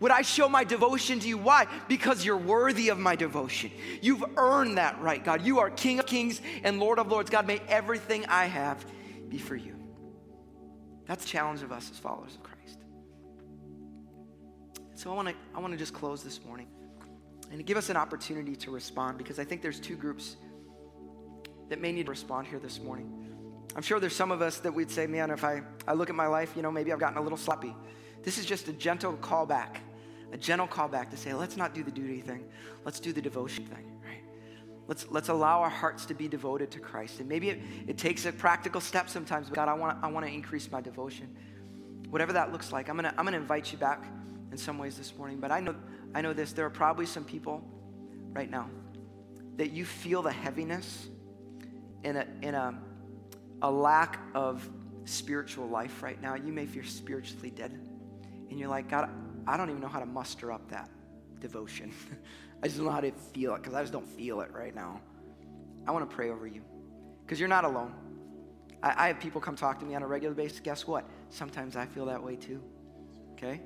Would 0.00 0.10
I 0.10 0.22
show 0.22 0.48
my 0.48 0.64
devotion 0.64 1.20
to 1.20 1.28
you? 1.28 1.36
Why? 1.36 1.66
Because 1.86 2.24
you're 2.24 2.36
worthy 2.36 2.88
of 2.88 2.98
my 2.98 3.16
devotion. 3.16 3.70
You've 4.00 4.24
earned 4.36 4.78
that 4.78 5.00
right, 5.00 5.22
God. 5.22 5.44
You 5.44 5.60
are 5.60 5.68
King 5.68 5.98
of 5.98 6.06
kings 6.06 6.40
and 6.64 6.80
Lord 6.80 6.98
of 6.98 7.08
lords. 7.08 7.28
God, 7.28 7.46
may 7.46 7.60
everything 7.68 8.24
I 8.26 8.46
have 8.46 8.84
be 9.28 9.36
for 9.36 9.54
you. 9.54 9.76
That's 11.04 11.24
the 11.24 11.28
challenge 11.28 11.62
of 11.62 11.70
us 11.70 11.90
as 11.90 11.98
followers 11.98 12.34
of 12.34 12.42
Christ. 12.42 12.78
So 14.94 15.12
I 15.12 15.14
want 15.14 15.28
to 15.28 15.34
I 15.54 15.60
want 15.60 15.72
to 15.72 15.78
just 15.78 15.92
close 15.92 16.22
this 16.22 16.44
morning 16.44 16.68
and 17.52 17.64
give 17.66 17.76
us 17.76 17.90
an 17.90 17.96
opportunity 17.96 18.56
to 18.56 18.70
respond 18.70 19.18
because 19.18 19.38
I 19.38 19.44
think 19.44 19.60
there's 19.60 19.80
two 19.80 19.96
groups 19.96 20.36
that 21.68 21.80
may 21.80 21.92
need 21.92 22.06
to 22.06 22.10
respond 22.10 22.46
here 22.46 22.58
this 22.58 22.80
morning. 22.80 23.26
I'm 23.76 23.82
sure 23.82 24.00
there's 24.00 24.16
some 24.16 24.30
of 24.30 24.40
us 24.40 24.58
that 24.58 24.72
we'd 24.72 24.90
say, 24.90 25.06
man, 25.06 25.30
if 25.30 25.44
I, 25.44 25.62
I 25.86 25.92
look 25.92 26.10
at 26.10 26.16
my 26.16 26.26
life, 26.26 26.54
you 26.56 26.62
know, 26.62 26.70
maybe 26.70 26.92
I've 26.92 26.98
gotten 26.98 27.18
a 27.18 27.22
little 27.22 27.38
sloppy. 27.38 27.74
This 28.22 28.38
is 28.38 28.46
just 28.46 28.68
a 28.68 28.72
gentle 28.72 29.14
callback 29.14 29.76
a 30.32 30.36
gentle 30.36 30.68
callback 30.68 31.10
to 31.10 31.16
say, 31.16 31.34
let's 31.34 31.56
not 31.56 31.74
do 31.74 31.82
the 31.82 31.90
duty 31.90 32.20
thing, 32.20 32.44
let's 32.84 33.00
do 33.00 33.12
the 33.12 33.22
devotion 33.22 33.64
thing, 33.66 34.00
right? 34.04 34.22
Let's, 34.86 35.06
let's 35.10 35.28
allow 35.28 35.60
our 35.62 35.70
hearts 35.70 36.06
to 36.06 36.14
be 36.14 36.28
devoted 36.28 36.70
to 36.72 36.80
Christ. 36.80 37.20
And 37.20 37.28
maybe 37.28 37.50
it, 37.50 37.60
it 37.86 37.98
takes 37.98 38.26
a 38.26 38.32
practical 38.32 38.80
step 38.80 39.08
sometimes, 39.08 39.48
but 39.48 39.56
God, 39.56 39.68
I 39.68 39.74
want 39.74 39.98
I 40.02 40.08
want 40.08 40.26
to 40.26 40.32
increase 40.32 40.70
my 40.70 40.80
devotion. 40.80 41.28
Whatever 42.08 42.32
that 42.32 42.52
looks 42.52 42.72
like, 42.72 42.88
I'm 42.88 42.96
gonna, 42.96 43.14
I'm 43.16 43.24
gonna 43.24 43.36
invite 43.36 43.70
you 43.70 43.78
back 43.78 44.04
in 44.50 44.56
some 44.56 44.78
ways 44.78 44.96
this 44.96 45.16
morning. 45.16 45.38
But 45.38 45.52
I 45.52 45.60
know, 45.60 45.76
I 46.14 46.22
know 46.22 46.32
this, 46.32 46.52
there 46.52 46.66
are 46.66 46.70
probably 46.70 47.06
some 47.06 47.24
people 47.24 47.62
right 48.32 48.50
now 48.50 48.68
that 49.56 49.70
you 49.70 49.84
feel 49.84 50.22
the 50.22 50.32
heaviness 50.32 51.08
in 52.02 52.16
a, 52.16 52.26
in 52.42 52.54
a, 52.54 52.78
a 53.62 53.70
lack 53.70 54.18
of 54.34 54.68
spiritual 55.04 55.68
life 55.68 56.02
right 56.02 56.20
now. 56.20 56.34
You 56.34 56.52
may 56.52 56.66
feel 56.66 56.84
spiritually 56.84 57.50
dead. 57.50 57.72
And 58.48 58.58
you're 58.58 58.68
like, 58.68 58.88
God, 58.88 59.10
I 59.46 59.56
don't 59.56 59.70
even 59.70 59.80
know 59.80 59.88
how 59.88 60.00
to 60.00 60.06
muster 60.06 60.52
up 60.52 60.68
that 60.70 60.88
devotion. 61.40 61.92
I 62.62 62.66
just 62.66 62.76
don't 62.76 62.86
know 62.86 62.92
how 62.92 63.00
to 63.00 63.12
feel 63.12 63.54
it 63.54 63.62
because 63.62 63.74
I 63.74 63.80
just 63.80 63.92
don't 63.92 64.08
feel 64.08 64.40
it 64.40 64.52
right 64.52 64.74
now. 64.74 65.00
I 65.86 65.92
want 65.92 66.08
to 66.08 66.14
pray 66.14 66.30
over 66.30 66.46
you 66.46 66.62
because 67.24 67.40
you're 67.40 67.48
not 67.48 67.64
alone. 67.64 67.94
I, 68.82 69.04
I, 69.04 69.06
have 69.08 69.20
people 69.20 69.40
come 69.40 69.56
talk 69.56 69.78
to 69.80 69.86
me 69.86 69.94
on 69.94 70.02
a 70.02 70.06
regular 70.06 70.34
basis. 70.34 70.60
Guess 70.60 70.86
what? 70.86 71.04
Sometimes 71.30 71.76
I 71.76 71.86
feel 71.86 72.06
that 72.06 72.22
way 72.22 72.36
too. 72.36 72.62
Okay? 73.32 73.60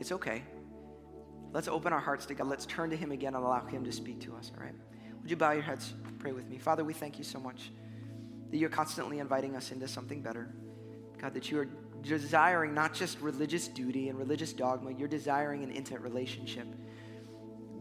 It's 0.00 0.12
okay. 0.12 0.42
Let's 1.52 1.68
open 1.68 1.92
our 1.92 2.00
hearts 2.00 2.26
to 2.26 2.34
God. 2.34 2.48
Let's 2.48 2.66
turn 2.66 2.90
to 2.90 2.96
Him 2.96 3.12
again 3.12 3.34
and 3.34 3.44
allow 3.44 3.64
Him 3.64 3.84
to 3.84 3.92
speak 3.92 4.20
to 4.22 4.34
us, 4.34 4.50
all 4.56 4.64
right? 4.64 4.74
Would 5.22 5.30
you 5.30 5.36
bow 5.36 5.52
your 5.52 5.62
heads? 5.62 5.94
Pray 6.18 6.32
with 6.32 6.48
me. 6.48 6.58
Father, 6.58 6.84
we 6.84 6.92
thank 6.92 7.16
you 7.16 7.24
so 7.24 7.38
much 7.38 7.70
that 8.50 8.58
you're 8.58 8.68
constantly 8.68 9.20
inviting 9.20 9.56
us 9.56 9.72
into 9.72 9.88
something 9.88 10.20
better. 10.20 10.52
God, 11.18 11.32
that 11.34 11.50
you 11.50 11.60
are 11.60 11.68
desiring 12.04 12.74
not 12.74 12.92
just 12.92 13.20
religious 13.20 13.66
duty 13.66 14.10
and 14.10 14.18
religious 14.18 14.52
dogma, 14.52 14.92
you're 14.92 15.08
desiring 15.08 15.62
an 15.62 15.70
intimate 15.70 16.02
relationship. 16.02 16.66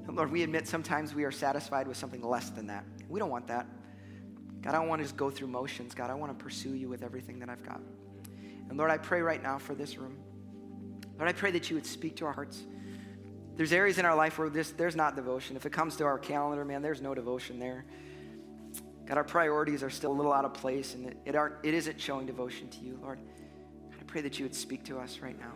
And 0.07 0.15
Lord, 0.15 0.31
we 0.31 0.43
admit 0.43 0.67
sometimes 0.67 1.13
we 1.13 1.25
are 1.25 1.31
satisfied 1.31 1.87
with 1.87 1.97
something 1.97 2.21
less 2.21 2.49
than 2.49 2.67
that. 2.67 2.85
We 3.09 3.19
don't 3.19 3.29
want 3.29 3.47
that. 3.47 3.67
God, 4.61 4.75
I 4.75 4.79
don't 4.79 4.87
want 4.87 4.99
to 5.01 5.03
just 5.03 5.17
go 5.17 5.29
through 5.29 5.47
motions. 5.47 5.93
God, 5.93 6.09
I 6.09 6.13
want 6.13 6.37
to 6.37 6.41
pursue 6.41 6.73
you 6.73 6.87
with 6.87 7.03
everything 7.03 7.39
that 7.39 7.49
I've 7.49 7.63
got. 7.63 7.81
And 8.69 8.77
Lord, 8.77 8.91
I 8.91 8.97
pray 8.97 9.21
right 9.21 9.43
now 9.43 9.57
for 9.57 9.75
this 9.75 9.97
room. 9.97 10.17
Lord, 11.17 11.29
I 11.29 11.33
pray 11.33 11.51
that 11.51 11.69
you 11.69 11.75
would 11.75 11.85
speak 11.85 12.15
to 12.17 12.25
our 12.25 12.33
hearts. 12.33 12.63
There's 13.55 13.73
areas 13.73 13.97
in 13.97 14.05
our 14.05 14.15
life 14.15 14.39
where 14.39 14.49
there's 14.49 14.95
not 14.95 15.17
devotion. 15.17 15.57
If 15.57 15.65
it 15.65 15.73
comes 15.73 15.97
to 15.97 16.05
our 16.05 16.17
calendar, 16.17 16.63
man, 16.63 16.81
there's 16.81 17.01
no 17.01 17.13
devotion 17.13 17.59
there. 17.59 17.85
God, 19.05 19.17
our 19.17 19.23
priorities 19.25 19.83
are 19.83 19.89
still 19.89 20.13
a 20.13 20.15
little 20.15 20.31
out 20.31 20.45
of 20.45 20.53
place, 20.53 20.95
and 20.95 21.07
it, 21.07 21.17
it, 21.25 21.35
aren't, 21.35 21.55
it 21.61 21.73
isn't 21.73 21.99
showing 21.99 22.25
devotion 22.25 22.69
to 22.69 22.79
you, 22.79 22.97
Lord 23.01 23.19
pray 24.13 24.21
that 24.21 24.37
you 24.37 24.45
would 24.45 24.53
speak 24.53 24.83
to 24.83 24.99
us 24.99 25.17
right 25.23 25.37
now. 25.39 25.53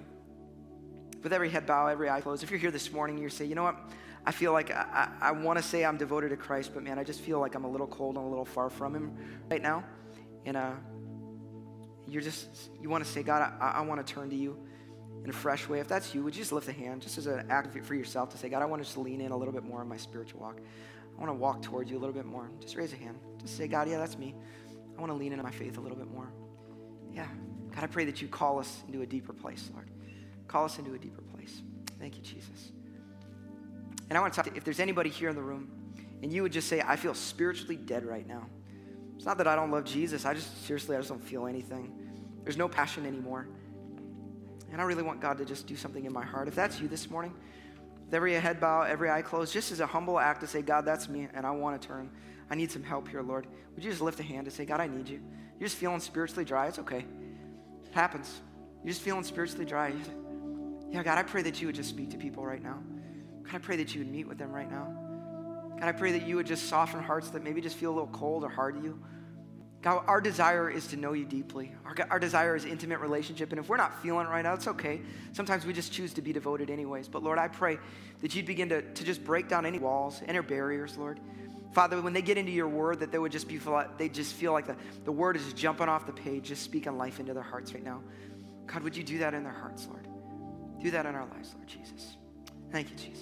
With 1.21 1.31
every 1.31 1.47
head 1.47 1.67
bow, 1.67 1.85
every 1.85 2.09
eye 2.09 2.21
closed, 2.21 2.41
if 2.41 2.49
you're 2.49 2.59
here 2.59 2.71
this 2.71 2.91
morning, 2.91 3.19
you 3.19 3.29
say, 3.29 3.45
you 3.45 3.53
know 3.53 3.61
what? 3.61 3.77
I 4.25 4.31
feel 4.31 4.51
like 4.51 4.71
I, 4.71 5.11
I, 5.21 5.27
I 5.27 5.31
want 5.31 5.59
to 5.59 5.63
say 5.63 5.85
I'm 5.85 5.95
devoted 5.95 6.29
to 6.29 6.37
Christ, 6.37 6.71
but 6.73 6.81
man, 6.81 6.97
I 6.97 7.03
just 7.03 7.21
feel 7.21 7.39
like 7.39 7.53
I'm 7.53 7.65
a 7.65 7.69
little 7.69 7.85
cold 7.85 8.15
and 8.15 8.25
a 8.25 8.27
little 8.27 8.45
far 8.45 8.71
from 8.71 8.95
Him 8.95 9.15
right 9.51 9.61
now. 9.61 9.83
And 10.43 10.57
uh, 10.57 10.71
you're 12.07 12.23
just, 12.23 12.47
you 12.81 12.89
want 12.89 13.05
to 13.05 13.11
say, 13.11 13.21
God, 13.21 13.53
I, 13.61 13.73
I 13.75 13.81
want 13.81 14.05
to 14.05 14.11
turn 14.11 14.31
to 14.31 14.35
you 14.35 14.57
in 15.23 15.29
a 15.29 15.33
fresh 15.33 15.69
way. 15.69 15.79
If 15.79 15.87
that's 15.87 16.15
you, 16.15 16.23
would 16.23 16.35
you 16.35 16.41
just 16.41 16.51
lift 16.51 16.67
a 16.67 16.73
hand 16.73 17.03
just 17.03 17.19
as 17.19 17.27
an 17.27 17.45
act 17.51 17.77
for 17.85 17.93
yourself 17.93 18.31
to 18.31 18.39
say, 18.39 18.49
God, 18.49 18.63
I 18.63 18.65
want 18.65 18.81
to 18.81 18.87
just 18.87 18.97
lean 18.97 19.21
in 19.21 19.31
a 19.31 19.37
little 19.37 19.53
bit 19.53 19.65
more 19.65 19.83
in 19.83 19.87
my 19.87 19.97
spiritual 19.97 20.41
walk. 20.41 20.61
I 21.15 21.19
want 21.19 21.29
to 21.29 21.35
walk 21.35 21.61
towards 21.61 21.91
you 21.91 21.97
a 21.97 21.99
little 21.99 22.15
bit 22.15 22.25
more. 22.25 22.49
Just 22.59 22.75
raise 22.75 22.91
a 22.91 22.95
hand. 22.95 23.19
Just 23.39 23.55
say, 23.55 23.67
God, 23.67 23.87
yeah, 23.87 23.99
that's 23.99 24.17
me. 24.17 24.33
I 24.97 24.99
want 24.99 25.11
to 25.11 25.15
lean 25.15 25.31
into 25.31 25.43
my 25.43 25.51
faith 25.51 25.77
a 25.77 25.81
little 25.81 25.97
bit 25.97 26.09
more. 26.11 26.33
Yeah. 27.13 27.27
God, 27.77 27.83
I 27.83 27.87
pray 27.87 28.05
that 28.05 28.23
you 28.23 28.27
call 28.27 28.57
us 28.57 28.81
into 28.87 29.03
a 29.03 29.05
deeper 29.05 29.33
place, 29.33 29.69
Lord. 29.71 29.87
Call 30.47 30.65
us 30.65 30.79
into 30.79 30.95
a 30.95 30.97
deeper 30.97 31.21
place. 31.21 31.61
Thank 31.99 32.15
you, 32.15 32.23
Jesus. 32.23 32.71
And 34.09 34.17
I 34.17 34.21
want 34.21 34.33
to 34.33 34.37
talk 34.37 34.51
to 34.51 34.57
if 34.57 34.63
there's 34.63 34.79
anybody 34.79 35.11
here 35.11 35.29
in 35.29 35.35
the 35.35 35.43
room 35.43 35.69
and 36.23 36.33
you 36.33 36.41
would 36.41 36.51
just 36.51 36.69
say, 36.69 36.81
I 36.81 36.95
feel 36.95 37.13
spiritually 37.13 37.75
dead 37.75 38.03
right 38.03 38.27
now. 38.27 38.47
It's 39.15 39.25
not 39.25 39.37
that 39.37 39.47
I 39.47 39.55
don't 39.55 39.69
love 39.69 39.85
Jesus. 39.85 40.25
I 40.25 40.33
just, 40.33 40.65
seriously, 40.65 40.95
I 40.95 40.99
just 41.01 41.09
don't 41.09 41.23
feel 41.23 41.45
anything. 41.45 41.93
There's 42.43 42.57
no 42.57 42.67
passion 42.67 43.05
anymore. 43.05 43.47
And 44.71 44.81
I 44.81 44.83
really 44.83 45.03
want 45.03 45.21
God 45.21 45.37
to 45.37 45.45
just 45.45 45.67
do 45.67 45.75
something 45.75 46.03
in 46.03 46.11
my 46.11 46.25
heart. 46.25 46.47
If 46.47 46.55
that's 46.55 46.79
you 46.79 46.87
this 46.87 47.11
morning, 47.11 47.35
with 48.05 48.13
every 48.15 48.33
head 48.33 48.59
bow, 48.59 48.81
every 48.81 49.11
eye 49.11 49.21
closed, 49.21 49.53
just 49.53 49.71
as 49.71 49.81
a 49.81 49.85
humble 49.85 50.17
act 50.17 50.41
to 50.41 50.47
say, 50.47 50.63
God, 50.63 50.83
that's 50.83 51.07
me, 51.07 51.27
and 51.31 51.45
I 51.45 51.51
want 51.51 51.79
to 51.79 51.87
turn. 51.87 52.09
I 52.49 52.55
need 52.55 52.71
some 52.71 52.81
help 52.81 53.07
here, 53.07 53.21
Lord. 53.21 53.45
Would 53.75 53.83
you 53.83 53.91
just 53.91 54.01
lift 54.01 54.19
a 54.19 54.23
hand 54.23 54.45
to 54.45 54.51
say, 54.51 54.65
God, 54.65 54.79
I 54.79 54.87
need 54.87 55.07
you? 55.07 55.21
You're 55.59 55.67
just 55.67 55.77
feeling 55.77 55.99
spiritually 55.99 56.43
dry. 56.43 56.65
It's 56.65 56.79
okay 56.79 57.05
happens. 57.97 58.41
You're 58.83 58.93
just 58.93 59.01
feeling 59.01 59.23
spiritually 59.23 59.65
dry. 59.65 59.91
Yeah, 60.89 61.03
God, 61.03 61.17
I 61.17 61.23
pray 61.23 61.41
that 61.41 61.59
you 61.59 61.67
would 61.67 61.75
just 61.75 61.89
speak 61.89 62.11
to 62.11 62.17
people 62.17 62.45
right 62.45 62.63
now. 62.63 62.81
God, 63.43 63.55
I 63.55 63.57
pray 63.57 63.75
that 63.75 63.93
you 63.93 63.99
would 63.99 64.09
meet 64.09 64.25
with 64.25 64.37
them 64.37 64.53
right 64.53 64.71
now. 64.71 64.87
God, 65.77 65.89
I 65.89 65.91
pray 65.91 66.13
that 66.13 66.25
you 66.25 66.37
would 66.37 66.47
just 66.47 66.69
soften 66.69 67.03
hearts 67.03 67.29
that 67.31 67.43
maybe 67.43 67.59
just 67.59 67.75
feel 67.75 67.91
a 67.91 67.95
little 67.95 68.07
cold 68.07 68.45
or 68.45 68.49
hard 68.49 68.75
to 68.75 68.81
you. 68.81 68.97
God, 69.81 70.03
our 70.07 70.19
desire 70.19 70.69
is 70.69 70.87
to 70.87 70.95
know 70.95 71.13
you 71.13 71.25
deeply. 71.25 71.71
Our, 71.85 71.95
our 72.09 72.19
desire 72.19 72.55
is 72.55 72.65
intimate 72.65 72.99
relationship. 72.99 73.51
And 73.51 73.59
if 73.59 73.69
we're 73.69 73.77
not 73.77 74.01
feeling 74.01 74.25
it 74.25 74.29
right 74.29 74.41
now, 74.41 74.53
it's 74.53 74.67
okay. 74.67 75.01
Sometimes 75.33 75.65
we 75.65 75.73
just 75.73 75.91
choose 75.91 76.13
to 76.13 76.21
be 76.21 76.33
devoted 76.33 76.69
anyways. 76.69 77.07
But 77.07 77.23
Lord, 77.23 77.37
I 77.37 77.47
pray 77.47 77.77
that 78.21 78.33
you'd 78.33 78.45
begin 78.45 78.69
to, 78.69 78.81
to 78.81 79.03
just 79.03 79.23
break 79.23 79.47
down 79.47 79.65
any 79.65 79.77
walls, 79.77 80.21
any 80.25 80.39
barriers, 80.39 80.97
Lord. 80.97 81.19
Father, 81.71 82.01
when 82.01 82.13
they 82.13 82.21
get 82.21 82.37
into 82.37 82.51
your 82.51 82.67
word, 82.67 82.99
that 83.01 83.11
they 83.11 83.19
would 83.19 83.31
just 83.31 83.47
be, 83.47 83.59
they 83.97 84.09
just 84.09 84.33
feel 84.33 84.51
like 84.51 84.67
the, 84.67 84.75
the 85.05 85.11
word 85.11 85.35
is 85.35 85.53
jumping 85.53 85.89
off 85.89 86.05
the 86.05 86.13
page, 86.13 86.45
just 86.45 86.63
speaking 86.63 86.97
life 86.97 87.19
into 87.19 87.33
their 87.33 87.43
hearts 87.43 87.73
right 87.73 87.83
now. 87.83 88.01
God, 88.65 88.83
would 88.83 88.95
you 88.97 89.03
do 89.03 89.19
that 89.19 89.33
in 89.33 89.43
their 89.43 89.53
hearts, 89.53 89.87
Lord? 89.89 90.07
Do 90.81 90.91
that 90.91 91.05
in 91.05 91.15
our 91.15 91.25
lives, 91.25 91.53
Lord 91.55 91.67
Jesus. 91.67 92.17
Thank 92.71 92.89
you, 92.89 92.95
Jesus. 92.95 93.13